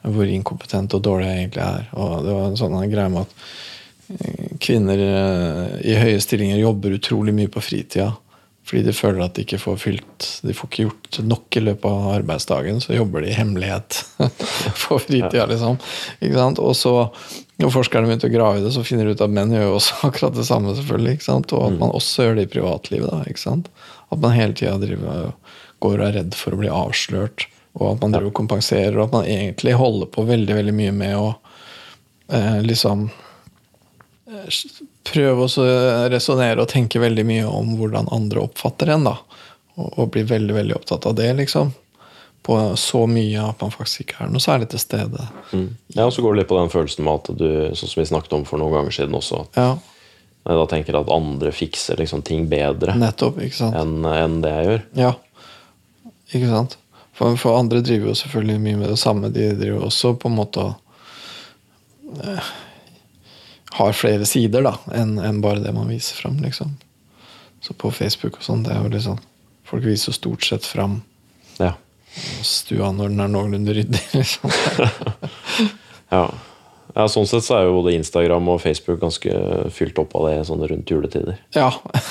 [0.02, 1.92] hvor inkompetent og dårlig jeg egentlig er.
[1.94, 3.34] Og det var en sånn greie med at
[4.16, 8.12] eh, kvinner eh, i høye stillinger jobber utrolig mye på fritida.
[8.62, 11.88] Fordi de føler at de ikke får fylt De får ikke gjort nok i løpet
[11.90, 13.98] av arbeidsdagen, så jobber de i hemmelighet
[14.84, 15.80] på fritida, liksom.
[16.22, 16.62] Ikke sant?
[16.62, 16.94] Og så,
[17.62, 19.80] når forskerne begynte å grave i det, så finner de ut at menn gjør jo
[19.80, 21.18] også akkurat det samme, selvfølgelig.
[21.18, 21.58] Ikke sant?
[21.58, 23.10] Og at man også gjør det i privatlivet.
[23.10, 23.72] da, ikke sant?
[24.14, 24.78] At man hele tida
[25.82, 27.48] går og er redd for å bli avslørt,
[27.80, 30.96] og at man driver og kompenserer, og at man egentlig holder på veldig, veldig mye
[30.96, 31.28] med å
[32.32, 33.08] eh, liksom
[35.12, 35.68] prøve å
[36.12, 39.08] resonnere og tenke veldig mye om hvordan andre oppfatter en.
[39.10, 39.18] da,
[39.76, 41.32] Og, og bli veldig veldig opptatt av det.
[41.40, 41.72] liksom,
[42.46, 45.28] På så mye at man faktisk ikke er noe særlig til stede.
[45.52, 45.70] Mm.
[45.96, 48.10] Ja, og så går det litt på den følelsen med at du, sånn som vi
[48.12, 49.72] snakket om for noen ganger siden også, at Ja,
[50.42, 52.96] jeg da tenker at andre fikser liksom ting bedre
[53.78, 54.80] enn en det jeg gjør.
[54.98, 55.12] Ja,
[56.32, 56.78] ikke sant?
[57.18, 59.30] For, for andre driver jo selvfølgelig mye med det samme.
[59.34, 62.52] De driver også på en måte og eh,
[63.78, 66.40] har flere sider da, enn en bare det man viser fram.
[66.44, 66.74] Liksom.
[67.62, 69.22] Så på Facebook og sånn, det er jo litt sånn
[69.72, 70.98] Folk viser jo stort sett fram
[71.62, 71.76] Ja.
[72.44, 74.02] stua når den er noenlunde ryddig.
[74.18, 74.52] Liksom.
[76.16, 76.26] ja.
[76.98, 77.06] ja.
[77.08, 79.38] Sånn sett så er jo både Instagram og Facebook ganske
[79.72, 81.40] fylt opp av det sånn rundt juletider.
[81.56, 81.70] Ja.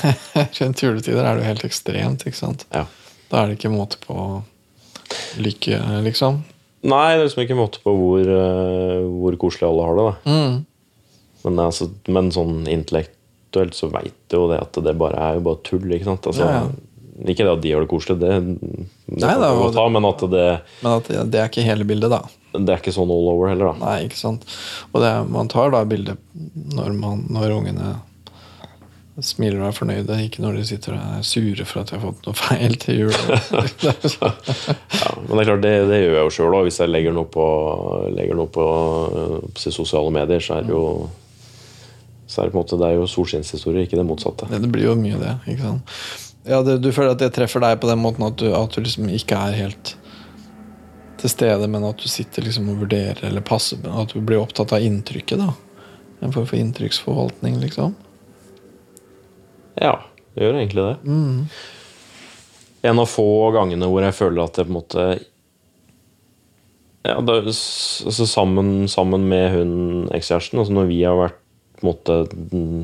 [0.63, 2.65] Rundt juletider er det jo helt ekstremt, ikke sant.
[2.73, 2.87] Ja.
[3.31, 4.17] Da er det ikke måte på
[5.43, 6.43] lykke, liksom.
[6.81, 10.05] Nei, det er liksom ikke måte på hvor, eh, hvor koselig alle har det.
[10.11, 10.33] da.
[10.33, 10.55] Mm.
[11.45, 15.45] Men, altså, men sånn intellektuelt så veit du jo det at det bare er jo
[15.49, 15.87] bare tull.
[15.93, 16.31] ikke sant?
[16.31, 16.71] Altså, Ja, ja.
[17.21, 20.45] Ikke det at de gjør det koselig, det, det Nei, da, ta, men at det,
[20.81, 22.23] Men at det, det er ikke hele bildet, da.
[22.57, 23.91] det er ikke sånn all over heller, da.
[23.91, 24.47] Nei, ikke sant.
[24.89, 26.17] Og det, man tar da bildet
[26.73, 27.91] når, man, når ungene
[29.21, 32.05] smiler og er fornøyde, ikke når de sitter og er sure for at de har
[32.05, 33.17] fått noe feil til jul.
[35.01, 36.67] Ja, men det er klart, det, det gjør jeg jo sjøl òg.
[36.69, 37.45] Hvis jeg legger noe på,
[38.15, 38.65] legger noe på,
[39.11, 40.85] øh, på sosiale medier, så er det jo
[42.31, 44.47] så er det på en måte, det er jo solskinnshistorie, ikke det motsatte.
[44.47, 45.33] det, det blir jo mye det.
[45.51, 45.97] ikke sant?
[46.47, 48.85] Ja, det, Du føler at det treffer deg på den måten at du, at du
[48.85, 49.97] liksom ikke er helt
[51.21, 54.73] til stede, men at du sitter liksom og vurderer eller passer At du blir opptatt
[54.73, 55.43] av inntrykket.
[55.43, 55.51] da.
[56.23, 57.97] En form for inntrykksforvaltning, liksom.
[59.81, 59.97] Ja,
[60.35, 60.95] det gjør egentlig det.
[62.91, 65.11] En av få gangene hvor jeg føler at jeg på en måte
[67.01, 69.71] ja, det, altså sammen, sammen med hun
[70.13, 71.39] ekskjæresten, altså når vi har vært
[71.81, 72.17] på en måte
[72.53, 72.83] mm,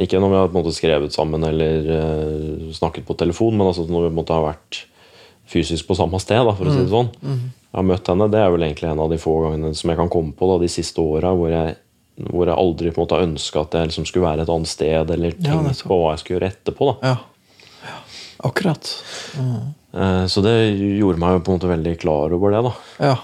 [0.00, 3.66] Ikke når vi har på en måte skrevet sammen eller uh, snakket på telefon, men
[3.68, 4.84] altså når vi på en måte har vært
[5.50, 7.08] fysisk på samme sted, da, for å si det sånn.
[7.26, 8.28] Jeg har møtt henne.
[8.30, 10.60] Det er vel egentlig en av de få gangene som jeg kan komme på da,
[10.62, 11.74] de siste åra hvor jeg
[12.28, 14.70] hvor jeg aldri på en måte har ønska at jeg liksom skulle være et annet
[14.70, 16.90] sted, eller tenkt på hva jeg skulle gjøre etterpå.
[16.90, 17.12] da.
[17.12, 17.66] Ja.
[17.88, 17.98] ja.
[18.50, 18.92] Akkurat.
[19.40, 19.68] Mm.
[20.30, 20.54] Så det
[21.00, 22.62] gjorde meg på en måte veldig klar over det.
[22.68, 22.74] da.
[23.10, 23.16] Ja.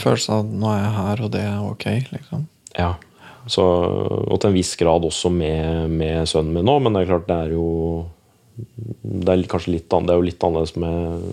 [0.00, 2.46] Følelsen av at nå er jeg her, og det er ok, liksom.
[2.76, 2.90] Ja.
[3.46, 7.12] Så, og til en viss grad også med, med sønnen min nå, men det er
[7.12, 7.66] klart det er jo
[8.56, 11.26] det er kanskje litt, det er jo litt annerledes med,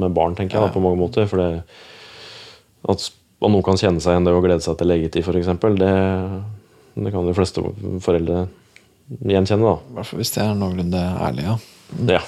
[0.00, 1.28] med barn, tenker jeg, da, på mange måter.
[1.28, 1.62] For det,
[2.88, 5.92] at, at noen kan kjenne seg igjen det å glede seg til legetid, f.eks., det,
[6.96, 7.64] det kan de fleste
[8.04, 8.46] foreldre
[9.20, 9.68] gjenkjenne.
[9.68, 9.76] da.
[9.76, 11.56] I hvert fall hvis de er noenlunde ærlige.
[12.08, 12.16] Ja.
[12.16, 12.22] Ja.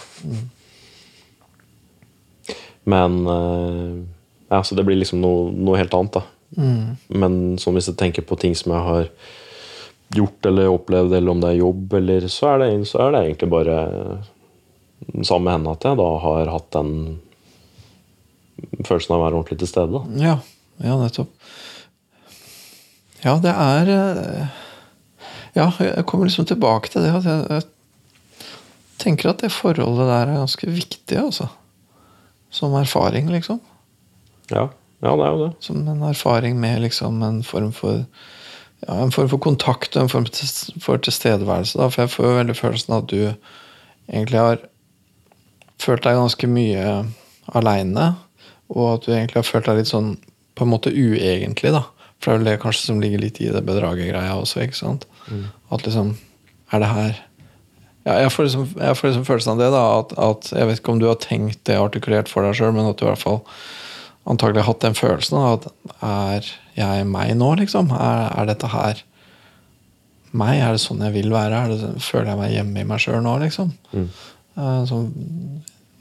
[2.88, 3.94] Men eh,
[4.49, 6.25] ja, så det blir liksom noe, noe helt annet, da.
[7.12, 9.09] Men sånn hvis jeg tenker på ting som jeg har
[10.16, 13.25] gjort eller opplevd, eller om det er jobb, eller så er det, så er det
[13.27, 13.75] egentlig bare
[15.21, 16.92] sammen med henne at jeg da har hatt den
[18.88, 20.01] følelsen av å være ordentlig til stede.
[20.01, 20.23] da.
[20.25, 20.38] Ja,
[20.85, 21.33] ja nettopp.
[23.25, 24.64] Ja, det er eh,
[25.57, 27.14] Ja, jeg kommer liksom tilbake til det.
[27.19, 27.62] At jeg, jeg
[29.03, 31.49] tenker at det forholdet der er ganske viktig, altså.
[32.51, 33.59] Som erfaring, liksom.
[34.53, 34.69] Ja,
[35.03, 35.53] ja det er jo det.
[35.64, 38.05] Som en erfaring med liksom en form for
[38.87, 40.27] ja, en form for kontakt og en form
[40.81, 41.79] for tilstedeværelse.
[41.79, 41.88] Da.
[41.91, 43.21] For jeg får jo veldig følelsen av at du
[44.09, 44.62] egentlig har
[45.83, 46.85] følt deg ganske mye
[47.59, 48.12] aleine.
[48.69, 50.12] Og at du egentlig har følt deg litt sånn
[50.59, 51.85] på en måte uegentlig, da.
[52.18, 55.07] For det er vel det kanskje som ligger litt i det bedragergreia også, ikke sant.
[55.71, 56.16] At liksom
[56.73, 57.16] Er det her
[58.07, 59.83] ja, jeg, får liksom, jeg får liksom følelsen av det, da.
[59.99, 62.88] At, at jeg vet ikke om du har tenkt det artikulert for deg sjøl, men
[62.88, 63.42] at du i hvert fall
[64.29, 65.66] antagelig har hatt den følelsen av at
[66.05, 67.90] er jeg meg nå, liksom?
[67.92, 69.03] Er, er dette her
[70.37, 70.59] meg?
[70.61, 71.61] Er det sånn jeg vil være?
[71.75, 73.75] Det, føler jeg meg hjemme i meg sjøl nå, liksom?
[73.94, 75.11] Eh, Sånn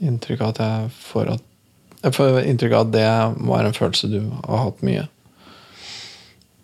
[0.08, 1.44] inntrykk av at jeg får at
[2.02, 3.08] jeg får inntrykk av at det
[3.48, 5.06] var en følelse du har hatt mye.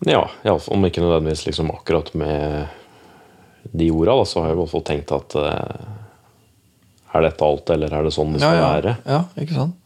[0.05, 2.67] Ja, fall, om ikke nødvendigvis liksom akkurat med
[3.71, 5.87] de orda, da, så har jeg i hvert fall tenkt at eh,
[7.15, 8.95] Er dette alt, eller er det sånn det skal ja, være?
[9.07, 9.81] ja, ikke sant?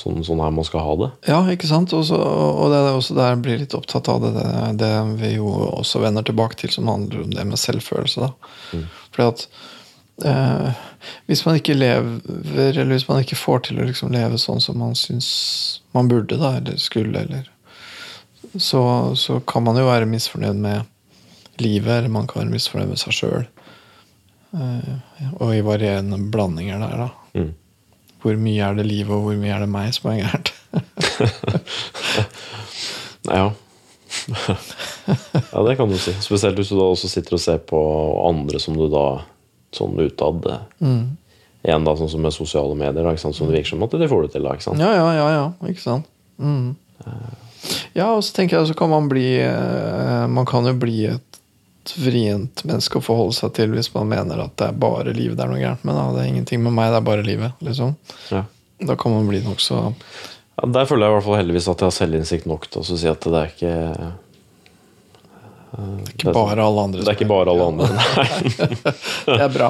[0.00, 1.08] Sånn, sånn her man skal ha det?
[1.28, 1.92] Ja, ikke sant?
[1.92, 4.46] Også, og det er også der jeg blir litt opptatt av det, det,
[4.80, 8.30] det vi jo også vender tilbake til, som handler om det med selvfølelse.
[8.30, 8.80] da.
[9.12, 9.44] Fordi at
[10.24, 10.70] eh,
[11.26, 14.78] hvis man ikke lever, eller hvis man ikke får til å liksom leve sånn som
[14.80, 15.28] man syns
[15.96, 17.48] man burde, da, eller skulle, eller
[18.56, 18.82] så,
[19.18, 23.16] så kan man jo være misfornøyd med livet, eller man kan være misfornøyd med seg
[23.16, 23.48] sjøl.
[25.38, 27.08] og i varierende blandinger der, da.
[27.36, 27.52] Mm.
[28.22, 30.54] Hvor mye er det livet, og hvor mye er det meg som er gærent?
[33.28, 33.52] Ja.
[35.52, 36.14] ja, det kan du si.
[36.22, 37.80] Spesielt hvis du da også sitter og ser på
[38.28, 39.20] andre som du da
[39.76, 40.44] sånn utad
[40.80, 41.16] Mm.
[41.66, 44.22] Igjen da, sånn som med sosiale medier, da, som det virker som at de får
[44.22, 44.42] det til.
[44.46, 44.78] da, ikke sant?
[44.80, 45.68] Ja, ja, ja, ja.
[45.68, 46.06] Ikke sant?
[46.38, 46.76] Mm.
[47.98, 51.92] Ja, og så tenker jeg så kan man bli eh, Man kan jo bli et
[51.98, 55.44] vrient menneske å forholde seg til hvis man mener at det er bare livet det
[55.46, 55.96] er noe gærent med.
[55.96, 56.06] Da.
[56.14, 57.52] Det er ingenting med meg, det er bare livet.
[57.64, 57.96] liksom.
[58.30, 58.44] Ja.
[58.78, 59.80] Da kan man bli nokså
[60.58, 62.86] Ja, der føler jeg i hvert fall heldigvis at jeg har selvinnsikt nok til å
[62.86, 63.74] si at det er ikke
[66.14, 67.02] Ikke bare alle andre.
[67.04, 67.88] Det er ikke bare alle andre.
[67.92, 68.28] Nei.
[69.28, 69.68] Det er bra.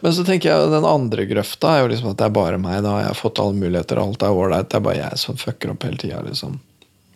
[0.00, 2.78] Men så tenker jeg den andre grøfta er jo liksom at det er bare meg.
[2.86, 4.70] Da jeg har fått alle muligheter, alt er ålreit.
[4.72, 6.22] Det er bare jeg som fucker opp hele tida.
[6.24, 6.56] Liksom.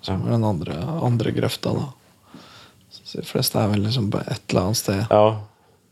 [0.04, 1.88] Så er den andre, andre grøfta, da.
[2.90, 5.00] Så de fleste er vel liksom på et eller annet sted.
[5.10, 5.24] Ja,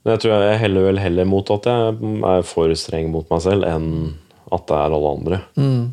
[0.05, 1.97] men jeg tror jeg heller vel heller mot at jeg
[2.31, 3.89] er for streng mot meg selv enn
[4.55, 5.41] at det er alle andre.
[5.59, 5.89] Mm.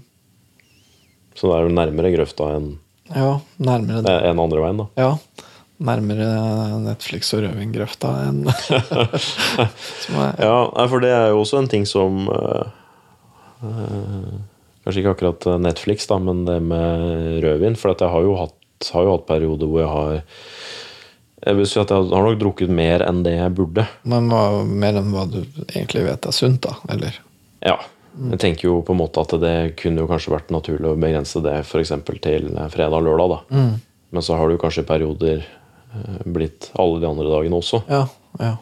[1.36, 2.70] Så det er vel nærmere grøfta enn
[3.12, 4.14] Ja, nærmere det.
[4.30, 4.86] enn andre veien, da.
[5.02, 5.10] Ja,
[5.84, 6.28] nærmere
[6.80, 8.44] Netflix og rødvingrøfta enn
[10.46, 10.56] Ja,
[10.88, 12.68] for det er jo også en ting som øh,
[13.64, 14.36] øh,
[14.86, 17.74] Kanskje ikke akkurat Netflix, da, men det med rødvin.
[17.74, 20.20] For jeg har jo hatt, har jo hatt perioder hvor jeg har
[21.46, 23.88] Jeg vil si at jeg har nok drukket mer enn det jeg burde.
[24.06, 25.42] Men hva, mer enn hva du
[25.74, 26.78] egentlig vet er sunt, da?
[26.94, 27.18] Eller?
[27.66, 27.80] Ja.
[28.16, 31.42] Jeg tenker jo på en måte at det kunne jo kanskje vært naturlig å begrense
[31.44, 31.92] det f.eks.
[32.24, 33.34] til fredag og lørdag.
[33.34, 33.66] da.
[34.16, 35.44] Men så har du kanskje perioder
[36.26, 37.82] blitt alle de andre dagene også.
[37.90, 38.04] Ja.
[38.42, 38.54] ja.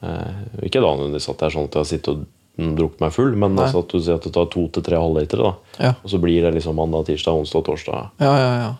[0.00, 3.12] Eh, ikke da nødvendigvis at det er sånn at jeg har sittet og drukket meg
[3.16, 5.54] full, men altså at du sier at det tar to til tre halvlitere.
[5.80, 8.10] Ja, Og så blir det liksom mandag, tirsdag, onsdag, torsdag.
[8.20, 8.52] ja, ja.
[8.64, 8.70] ja.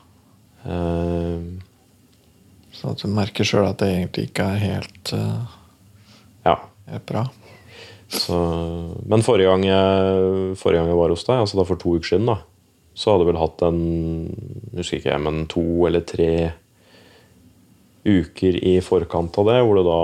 [0.69, 1.41] Eh,
[2.77, 5.45] Så at du merker sjøl at det egentlig ikke er helt, uh,
[6.47, 6.55] ja.
[6.89, 7.27] helt bra.
[8.09, 8.37] Så,
[9.07, 12.09] men forrige gang, jeg, forrige gang jeg var hos deg, altså da for to uker
[12.15, 12.39] siden, da,
[12.97, 13.83] så hadde jeg vel hatt en
[14.79, 16.31] husker ikke jeg, men to eller tre
[18.05, 20.01] uker i forkant av det hvor det da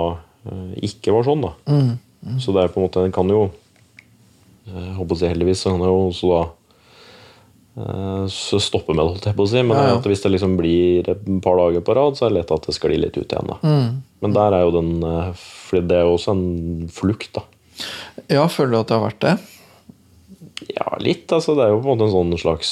[0.51, 1.41] eh, ikke var sånn.
[1.47, 1.53] da.
[1.71, 2.37] Mm.
[2.43, 3.47] Så det er på en måte En kan jo
[4.67, 6.39] jeg håper å si heldigvis så kan jeg jo også da
[7.79, 9.61] eh, så stoppe med det, holdt jeg på å si.
[9.63, 9.97] Men Ja, ja.
[10.01, 12.67] at hvis det liksom blir et par dager på rad, så er det lett at
[12.67, 13.53] det sklir litt ut igjen.
[13.63, 14.01] Mm.
[14.25, 17.45] Men der er jo den eh, For det er jo også en flukt, da.
[18.33, 19.35] Ja, føler du at det har vært det?
[20.73, 21.31] Ja, litt.
[21.31, 22.69] altså Det er jo på en måte en sånn slags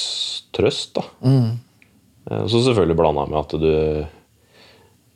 [0.56, 1.04] trøst, da.
[1.24, 1.50] Mm.
[2.30, 3.70] Eh, Så selvfølgelig blanda med at du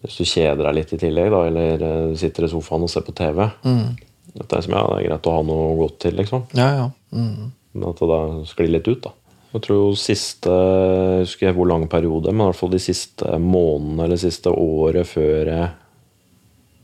[0.02, 3.02] Hvis du kjeder deg litt i tillegg, da, eller eh, sitter i sofaen og ser
[3.04, 3.96] på TV Mm.
[4.40, 6.44] at det er, som, ja, det er greit å ha noe godt til, liksom.
[6.56, 6.90] Ja, ja.
[7.12, 7.50] Mm.
[7.74, 9.10] Men at det da sklir litt ut, da.
[9.52, 13.26] Jeg tror siste Jeg husker ikke hvor lang periode, men i hvert fall de siste
[13.42, 15.68] månedene eller siste året før jeg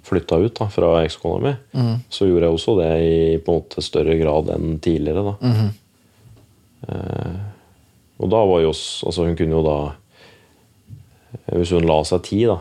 [0.07, 1.97] flytta ut da, fra ekskona mi, Mm.
[2.11, 5.25] så gjorde jeg også det i på en måte større grad enn tidligere.
[5.25, 5.35] da.
[5.41, 5.71] Mm.
[6.89, 7.37] Eh,
[8.21, 9.77] og da var jo også, Altså, hun kunne jo da
[11.57, 12.59] Hvis hun la seg tid, da,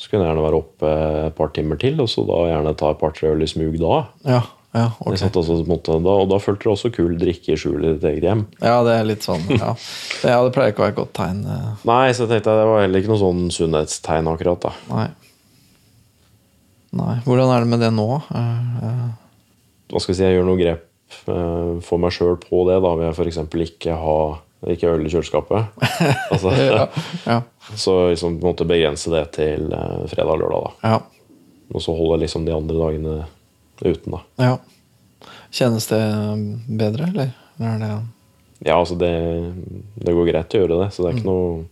[0.00, 0.90] så kunne jeg gjerne være oppe
[1.26, 3.98] et par timer til, og så da gjerne ta et par-tre øl i smug da.
[4.24, 4.38] Ja,
[4.72, 5.28] ja, okay.
[5.34, 6.14] På måte, da.
[6.22, 8.44] Og da følte du også kul drikke i skjul i ditt eget hjem.
[8.62, 9.74] Ja, det er litt sånn, ja.
[9.74, 11.42] Det, ja, det pleier ikke å være et godt tegn.
[11.44, 14.68] eh, Nei, så jeg tenkte jeg, det var heller ikke noe sånn sunnhetstegn akkurat.
[14.68, 14.72] da.
[14.94, 15.08] Nei.
[17.00, 17.16] Nei.
[17.26, 18.06] Hvordan er det med det nå?
[18.30, 19.08] Eh, eh,
[19.90, 20.86] Hva skal jeg si, jeg gjør noen grep
[21.84, 22.78] for meg sjøl på det.
[22.80, 23.42] da, Ved jeg f.eks.
[23.74, 24.16] ikke ha
[24.70, 25.78] ikke øl i kjøleskapet.
[26.32, 26.84] altså, ja,
[27.24, 27.38] ja,
[27.76, 30.62] Så liksom måte begrense det til eh, fredag og lørdag.
[30.82, 30.88] da.
[30.88, 31.00] ja,
[31.74, 33.26] Og så holde liksom de andre dagene
[33.80, 34.12] uten.
[34.16, 34.22] da.
[34.38, 34.58] ja.
[35.50, 36.00] Kjennes det
[36.78, 37.30] bedre, eller?
[37.58, 37.90] eller er det
[38.68, 39.10] Ja, altså det,
[39.98, 41.64] det går greit å gjøre det, så det er ikke noe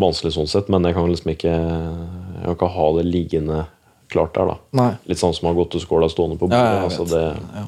[0.00, 0.70] vanskelig sånn sett.
[0.72, 3.64] Men jeg kan liksom ikke jeg kan ikke ha det liggende
[4.12, 4.56] klart der, da.
[4.78, 4.90] Nei.
[5.10, 6.64] Litt sånn som å ha gått til skåla stående på bordet.
[6.76, 7.66] Ja, altså det, Ja.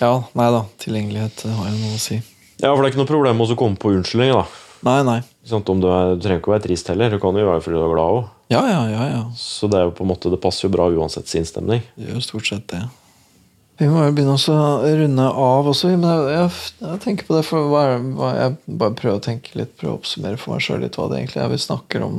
[0.00, 0.64] ja, nei da.
[0.82, 2.20] Tilgjengelighet har jo noe å si.
[2.58, 4.32] ja, for det er ikke noe problem å komme på unnskyldning.
[4.32, 4.46] da.
[4.86, 5.20] Nei, nei.
[5.48, 5.68] Sant?
[5.72, 7.10] Om du, er, du trenger ikke å være trist heller.
[7.14, 8.30] Du kan jo være fordi du er glad òg.
[8.52, 9.04] Ja, ja, ja.
[9.14, 9.22] ja.
[9.36, 11.82] Så det er jo på en måte, det passer jo bra uansett sinnsstemning.
[11.96, 12.82] Det gjør jo stort sett det.
[13.78, 15.92] Vi må jo begynne å runde av også.
[15.94, 16.50] Men jeg, jeg,
[16.82, 19.94] jeg tenker på det for hva, er- hva, Jeg bare prøver å tenke litt, prøve
[19.94, 22.18] å oppsummere for meg sjøl litt hva det egentlig er vi snakker om.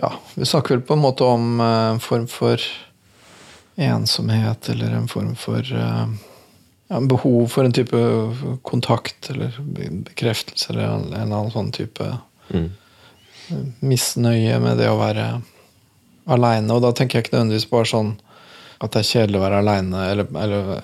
[0.00, 2.60] Ja, vi snakker vel på en måte om eh, en form for
[3.80, 6.04] ensomhet, eller en form for eh,
[6.90, 7.98] ja, en behov for en type
[8.66, 9.54] kontakt eller
[10.10, 12.10] bekreftelse, eller en, en annen sånn type
[12.50, 12.70] Mm.
[13.82, 15.26] misnøye med det å være
[16.30, 16.74] aleine.
[16.74, 18.08] Og da tenker jeg ikke nødvendigvis bare sånn
[18.80, 20.82] at det er kjedelig å være aleine, eller, eller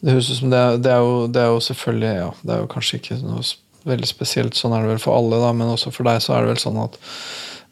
[0.00, 2.54] Det høres ut som det er, det, er jo, det er jo selvfølgelig ja, Det
[2.54, 3.42] er jo kanskje ikke noe
[3.90, 6.44] veldig spesielt, sånn er det vel for alle, da, men også for deg så er
[6.44, 6.96] det vel sånn at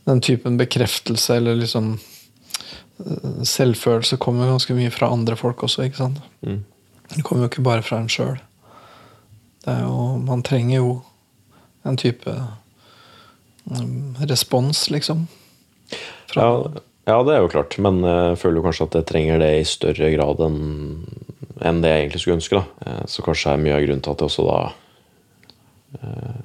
[0.09, 6.01] den typen bekreftelse eller liksom eh, Selvfølelse kommer ganske mye fra andre folk også, ikke
[6.03, 6.21] sant?
[6.43, 6.63] Mm.
[7.15, 8.37] Det kommer jo ikke bare fra en sjøl.
[9.69, 10.91] Man trenger jo
[11.89, 12.33] en type
[13.69, 15.27] mm, respons, liksom.
[16.37, 16.51] Ja,
[17.09, 17.77] ja, det er jo klart.
[17.81, 20.61] Men jeg føler jo kanskje at jeg trenger det i større grad enn
[21.59, 22.61] enn det jeg egentlig skulle ønske.
[22.61, 22.87] da.
[22.87, 24.59] Eh, Så kanskje er mye av grunnen til at jeg også da
[26.03, 26.39] eh,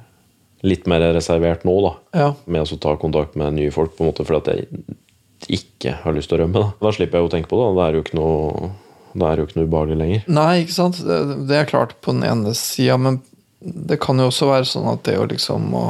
[0.63, 1.89] Litt mer reservert nå, da.
[2.15, 2.27] ja.
[2.47, 6.15] Med å ta kontakt med nye folk, på en måte fordi at jeg ikke har
[6.15, 6.55] lyst til å rømme.
[6.55, 7.65] Da, da slipper jeg å tenke på det.
[7.75, 8.69] Det er jo ikke noe,
[9.13, 10.25] da er det jo ikke noe ubehagelig lenger.
[10.39, 10.99] Nei, ikke sant?
[11.05, 13.19] Det, det er klart på den ene sida, men
[13.63, 15.85] det kan jo også være sånn at det å liksom å,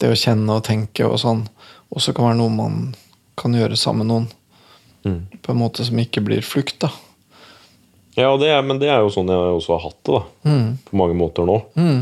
[0.00, 1.42] Det å kjenne og tenke og sånn
[1.92, 2.76] også kan være noe man
[3.40, 4.28] kan gjøre sammen med noen.
[5.04, 5.40] Mm.
[5.42, 6.88] På en måte som ikke blir flukt, da.
[8.16, 10.50] Ja, det er, men det er jo sånn jeg også har hatt det, da.
[10.50, 10.66] Mm.
[10.88, 11.58] På mange måter nå.
[11.76, 12.00] Mm.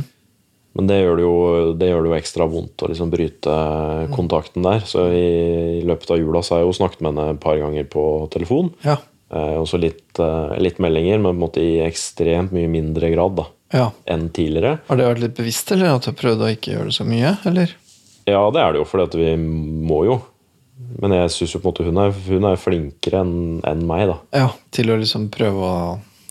[0.78, 1.36] Men det gjør det jo,
[1.74, 3.55] det gjør det jo ekstra vondt å liksom bryte
[4.14, 4.84] kontakten der.
[4.86, 5.28] Så i,
[5.80, 8.05] i løpet av jula så har jeg jo snakket med henne et par ganger på
[8.34, 8.70] telefon.
[8.84, 8.99] Ja.
[9.29, 13.37] Eh, også litt, eh, litt meldinger, men på en måte i ekstremt mye mindre grad
[13.37, 13.45] da,
[13.76, 13.91] ja.
[14.09, 14.79] enn tidligere.
[14.87, 17.05] Har det vært litt bevisst, eller at du har prøvd å ikke gjøre det så
[17.05, 17.35] mye?
[17.51, 17.74] Eller?
[18.29, 20.18] Ja, det er det jo, for vi må jo.
[21.03, 23.37] Men jeg syns jo på en måte hun er, hun er flinkere enn
[23.68, 24.16] en meg, da.
[24.45, 25.76] Ja, til å liksom prøve å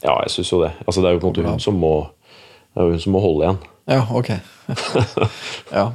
[0.01, 0.71] Ja, jeg syns jo det.
[0.85, 1.93] Altså, det er jo på en måte hun som må,
[2.79, 3.61] hun som må holde igjen.
[3.91, 4.33] Ja, ok.
[5.77, 5.85] ja.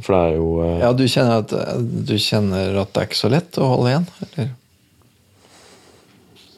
[0.00, 0.80] For det er jo uh...
[0.80, 1.52] ja, du kjenner, at,
[2.08, 4.08] du kjenner at det er ikke så lett å holde igjen?
[4.24, 4.52] Eller?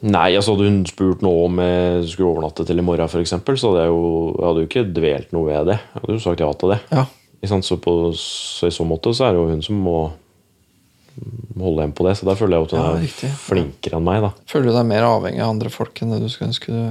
[0.05, 3.71] Nei, altså hadde hun spurt nå om jeg skulle overnatte til i morgen, f.eks., så
[3.71, 4.01] hadde jeg jo,
[4.35, 5.77] jeg hadde jo ikke dvelt noe ved det.
[5.81, 6.79] Jeg hadde jo sagt ja til det.
[6.93, 7.05] Ja.
[7.45, 9.97] Så, på, så i så måte så er det jo hun som må
[11.61, 12.15] holde igjen på det.
[12.19, 13.29] Så der føler jeg at hun Ja, er riktig.
[13.39, 14.21] flinkere enn meg.
[14.25, 14.31] da.
[14.49, 16.81] Føler du deg mer avhengig av andre folk enn det du skulle ønske du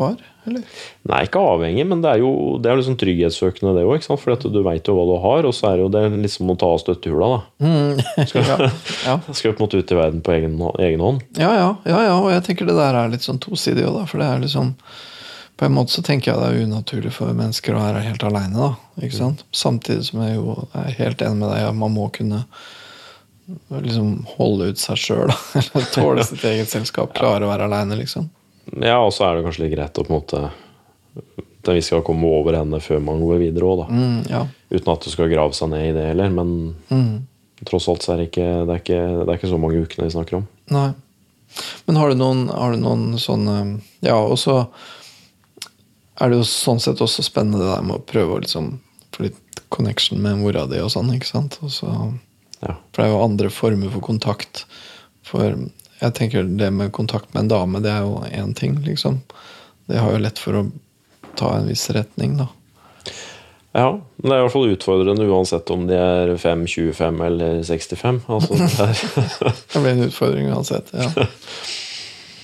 [0.00, 0.20] var?
[0.48, 0.62] Eller?
[1.08, 2.30] Nei, ikke avhengig, men det er jo
[2.62, 4.06] det er liksom trygghetssøkende, det òg.
[4.08, 6.56] For du veit jo hva du har, og så er det jo det liksom å
[6.60, 7.28] ta av støttehula.
[7.34, 7.68] da.
[7.68, 8.00] Mm.
[8.34, 8.70] ja.
[9.06, 9.18] Ja.
[9.34, 11.22] Skal jo på en måte ut i verden på egen, egen hånd.
[11.38, 14.08] Ja, ja, ja, ja, og jeg tenker det der er litt sånn tosidig òg, da.
[14.10, 14.74] For det er liksom
[15.60, 18.56] På en måte så tenker jeg det er unaturlig for mennesker å være helt aleine,
[18.56, 19.04] da.
[19.04, 19.44] Ikke sant?
[19.52, 22.46] Samtidig som jeg jo er helt enig med deg at man må kunne
[23.84, 25.32] liksom holde ut seg sjøl.
[25.94, 27.12] Tåle sitt eget selskap.
[27.16, 28.30] Klare å være aleine, liksom.
[28.78, 30.42] Ja, og så er det kanskje litt greit å på en måte
[31.60, 33.86] at vi skal komme over henne før man går videre òg, da.
[33.92, 34.44] Mm, ja.
[34.70, 36.30] Uten at du skal grave seg ned i det heller.
[36.30, 37.26] Men Mm.
[37.66, 40.06] tross alt så er det ikke, det er ikke, det er ikke så mange ukene
[40.06, 40.46] vi snakker om.
[40.70, 40.92] Nei.
[41.86, 44.68] Men har du noen, har du noen sånne Ja, og så
[46.20, 48.78] er det jo sånn sett også spennende det der med å prøve å liksom
[49.12, 51.58] få litt connection med mora di og sånn, ikke sant?
[51.62, 51.90] Og så,
[52.62, 52.74] Ja.
[52.92, 54.64] for det er jo andre former for kontakt.
[55.22, 55.56] For
[56.00, 59.20] jeg tenker det med kontakt med en dame, det er jo én ting, liksom.
[59.86, 60.64] Det har jo lett for å
[61.38, 62.46] ta en viss retning, da.
[63.72, 63.88] ja.
[64.16, 68.22] Men det er i hvert fall utfordrende uansett om de er 5, 25 eller 65.
[68.28, 70.92] Altså, det Det blir en utfordring uansett.
[70.92, 71.10] ja.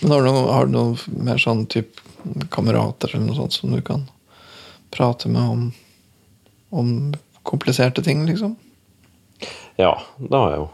[0.01, 2.03] Men har du noen, har du noen mer sånn type
[2.53, 4.05] kamerater eller noe sånt som du kan
[4.93, 5.63] prate med om,
[6.71, 6.91] om
[7.47, 8.57] kompliserte ting, liksom?
[9.77, 10.69] ja, det har jeg jo.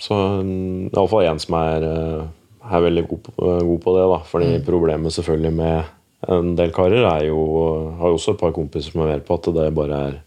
[0.00, 3.34] Så det er iallfall en som er, eh, er veldig god på,
[3.68, 4.06] god på det.
[4.14, 7.40] da Fordi problemet selvfølgelig med en del karer er jo
[8.00, 10.18] Har jo også et par kompiser som er mer på at det bare er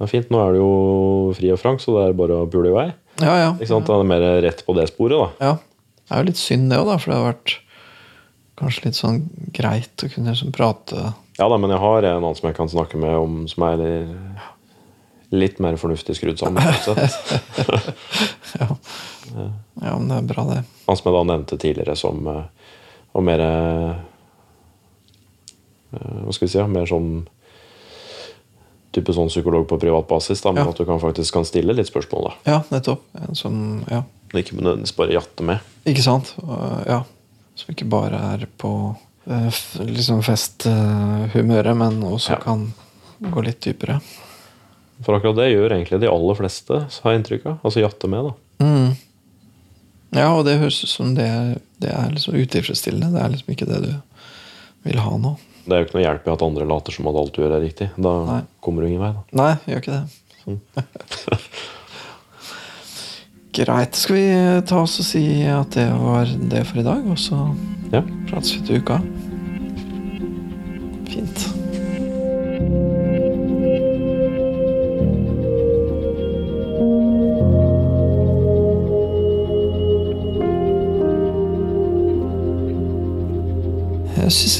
[0.00, 0.70] ja, fint, nå er det jo
[1.38, 2.88] fri og frank, så det er bare å pule i vei.
[3.22, 3.50] Ja, ja.
[3.54, 3.86] Ikke sant?
[3.86, 5.52] Det er mer rett på det sporet, da.
[5.52, 5.52] ja.
[6.04, 7.52] Det er jo litt synd, det òg, da, for det har vært
[8.58, 9.20] kanskje litt sånn
[9.56, 12.70] greit å kunne liksom prate Ja da, men jeg har en annen som jeg kan
[12.70, 13.84] snakke med om som er
[15.34, 16.62] litt mer fornuftig skrudd sammen.
[18.60, 18.68] ja.
[19.82, 20.62] ja, men det er bra, det.
[20.86, 22.42] Han som jeg da nevnte tidligere som og
[23.14, 23.94] var mer eh,
[26.24, 26.64] Hva skal vi si?
[26.74, 27.10] Mer sånn
[28.94, 30.70] type sånn psykolog på privat basis, da, men Ja.
[30.70, 32.28] at du kan faktisk kan stille litt spørsmål.
[32.28, 32.34] da.
[32.52, 33.00] Ja, nettopp.
[33.18, 34.02] En som Ja.
[34.34, 35.58] Ikke nødvendigvis bare jatte med.
[35.86, 36.34] Ikke sant?
[36.42, 37.02] Og, Ja.
[37.56, 42.36] Som ikke bare er på eh, liksom festhumøret, men også Ja.
[42.36, 42.72] kan
[43.22, 44.00] gå litt dypere.
[45.02, 47.56] For akkurat det gjør egentlig de aller fleste, har jeg inntrykk av.
[47.66, 48.64] Altså jatte med, da.
[48.64, 48.90] Mm.
[50.14, 51.26] Ja, og det høres ut som det,
[51.82, 53.10] det er liksom utilfredsstillende.
[53.16, 53.92] Det er liksom ikke det du
[54.86, 55.34] vil ha nå.
[55.64, 57.56] Det er jo ikke noe hjelp i at andre later som at alt du gjør,
[57.56, 57.88] er riktig.
[57.96, 58.40] Da Nei.
[58.62, 59.12] kommer du ingen vei.
[59.16, 59.22] da.
[59.40, 60.04] Nei, gjør ikke det.
[63.54, 63.94] Greit.
[63.94, 64.24] Skal vi
[64.66, 67.38] ta oss og si at det var det for i dag, og så
[67.92, 68.02] Ja.
[68.30, 69.00] prates vi til uka?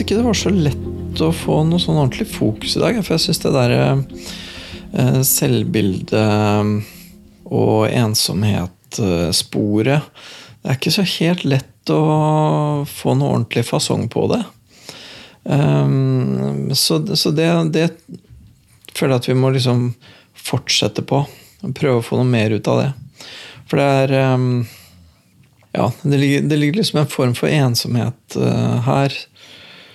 [0.05, 2.99] Ikke det var så lett å få noe sånn ordentlig fokus i dag.
[3.01, 6.25] For jeg syns det derre eh, selvbilde
[7.45, 10.03] og ensomhet-sporet
[10.63, 14.43] Det er ikke så helt lett å få noe ordentlig fasong på det.
[15.45, 17.21] Um, så det,
[17.77, 17.89] det
[18.97, 19.91] føler jeg at vi må liksom
[20.33, 21.21] fortsette på.
[21.77, 22.91] Prøve å få noe mer ut av det.
[23.69, 24.65] For det er um,
[25.75, 29.11] Ja, det ligger, det ligger liksom en form for ensomhet eh, her.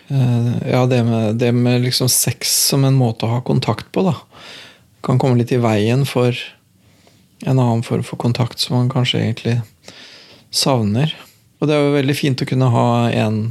[0.10, 4.03] Eh, ja, det med, det med liksom sex som en måte å ha kontakt på,
[4.07, 4.16] da.
[5.05, 6.36] Kan komme litt i veien for
[7.45, 9.57] en annen form for kontakt som man kanskje egentlig
[10.51, 11.14] savner.
[11.60, 13.41] Og det er jo veldig fint å kunne ha en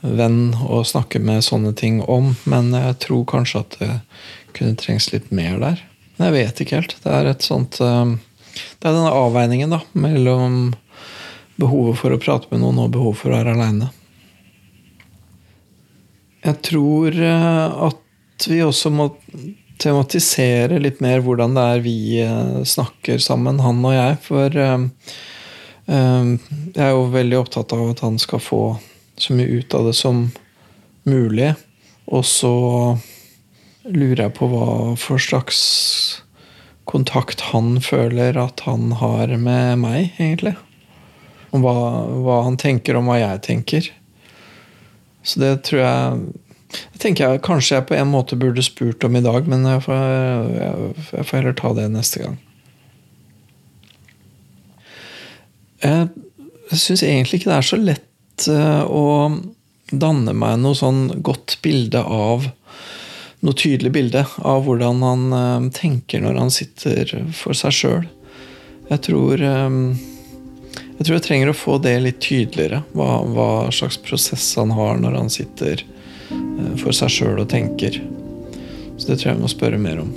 [0.00, 3.92] venn å snakke med sånne ting om, men jeg tror kanskje at det
[4.56, 5.82] kunne trengs litt mer der.
[6.16, 6.96] Men jeg vet ikke helt.
[7.02, 8.14] Det er et sånt eh,
[8.80, 10.74] det er denne avveiningen da, mellom
[11.60, 13.90] behovet for å prate med noen og behovet for å være aleine.
[16.40, 19.10] Jeg tror eh, at vi også må
[19.80, 24.16] tematisere litt mer hvordan det er vi eh, snakker sammen, han og jeg.
[24.24, 24.86] For um,
[25.90, 28.62] jeg er jo veldig opptatt av at han skal få
[29.20, 30.28] så mye ut av det som
[31.08, 31.52] mulig.
[32.10, 32.54] Og så
[33.90, 35.60] lurer jeg på hva for slags
[36.90, 40.56] kontakt han føler at han har med meg, egentlig.
[41.50, 41.74] Hva,
[42.22, 43.90] hva han tenker om hva jeg tenker.
[45.30, 46.22] Så det tror jeg
[46.70, 49.82] det tenker jeg kanskje jeg på en måte burde spurt om i dag, men jeg
[49.82, 50.04] får,
[50.54, 52.36] jeg, jeg får heller ta det neste gang.
[55.80, 56.10] Jeg,
[56.70, 59.04] syns egentlig ikke det er så lett uh, å
[59.90, 62.50] danne meg noe sånn godt bilde av
[63.40, 68.02] Noe tydelig bilde av hvordan han uh, tenker når han sitter for seg sjøl.
[68.90, 69.78] Jeg tror um,
[71.00, 72.82] jeg tror jeg trenger å få det litt tydeligere.
[72.92, 75.82] Hva, hva slags prosess han har når han sitter
[76.30, 78.00] Eh, for seg sjøl og tenker.
[78.98, 80.12] Så det tror jeg vi må spørre mer om.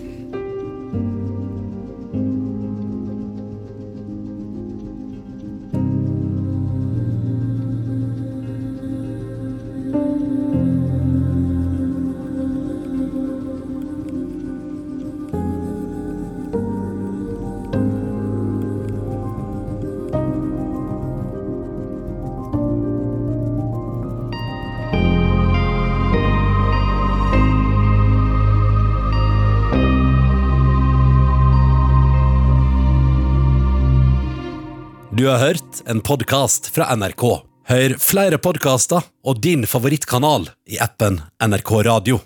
[35.23, 37.21] Du har hørt en podkast fra NRK.
[37.69, 42.17] Hør flere podkaster og din favorittkanal i appen NRK Radio.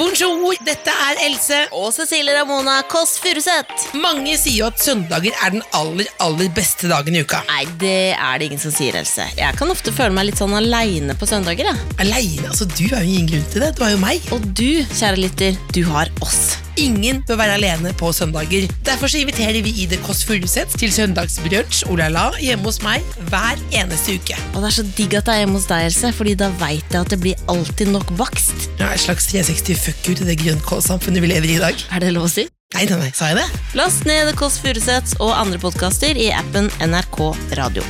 [0.00, 1.60] Bonjour, dette er Else.
[1.76, 3.92] Og Cecilie Ramona Kåss Furuseth.
[4.00, 7.44] Mange sier jo at søndager er den aller, aller beste dagen i uka.
[7.52, 9.28] Nei, det er det ingen som sier, Else.
[9.36, 11.74] Jeg kan ofte føle meg litt sånn aleine på søndager.
[11.74, 11.96] jeg.
[12.00, 12.54] Aleine?
[12.56, 13.74] Altså, du har jo ingen grunn til det.
[13.76, 14.32] Du har jo meg.
[14.32, 16.56] Og du, kjære lytter, du har oss.
[16.76, 18.66] Ingen bør være alene på søndager.
[18.84, 23.60] Derfor så inviterer vi i The Kåss Furuseth til søndagsbrunsj olala hjemme hos meg hver
[23.72, 24.36] eneste uke.
[24.52, 26.84] Og det er så digg at det er hjemme hos deg, Else, fordi da veit
[26.92, 28.68] jeg at det blir alltid nok bakst.
[28.80, 31.86] Ja, Et slags 360 fuck you til det grønnkålsamfunnet vi lever i i dag.
[31.92, 32.44] Er det lov å si?
[32.74, 33.46] Nei, nei, nei, sa jeg det?
[33.78, 37.22] Last ned Kåss Furuseths og andre podkaster i appen NRK
[37.56, 37.86] Radio.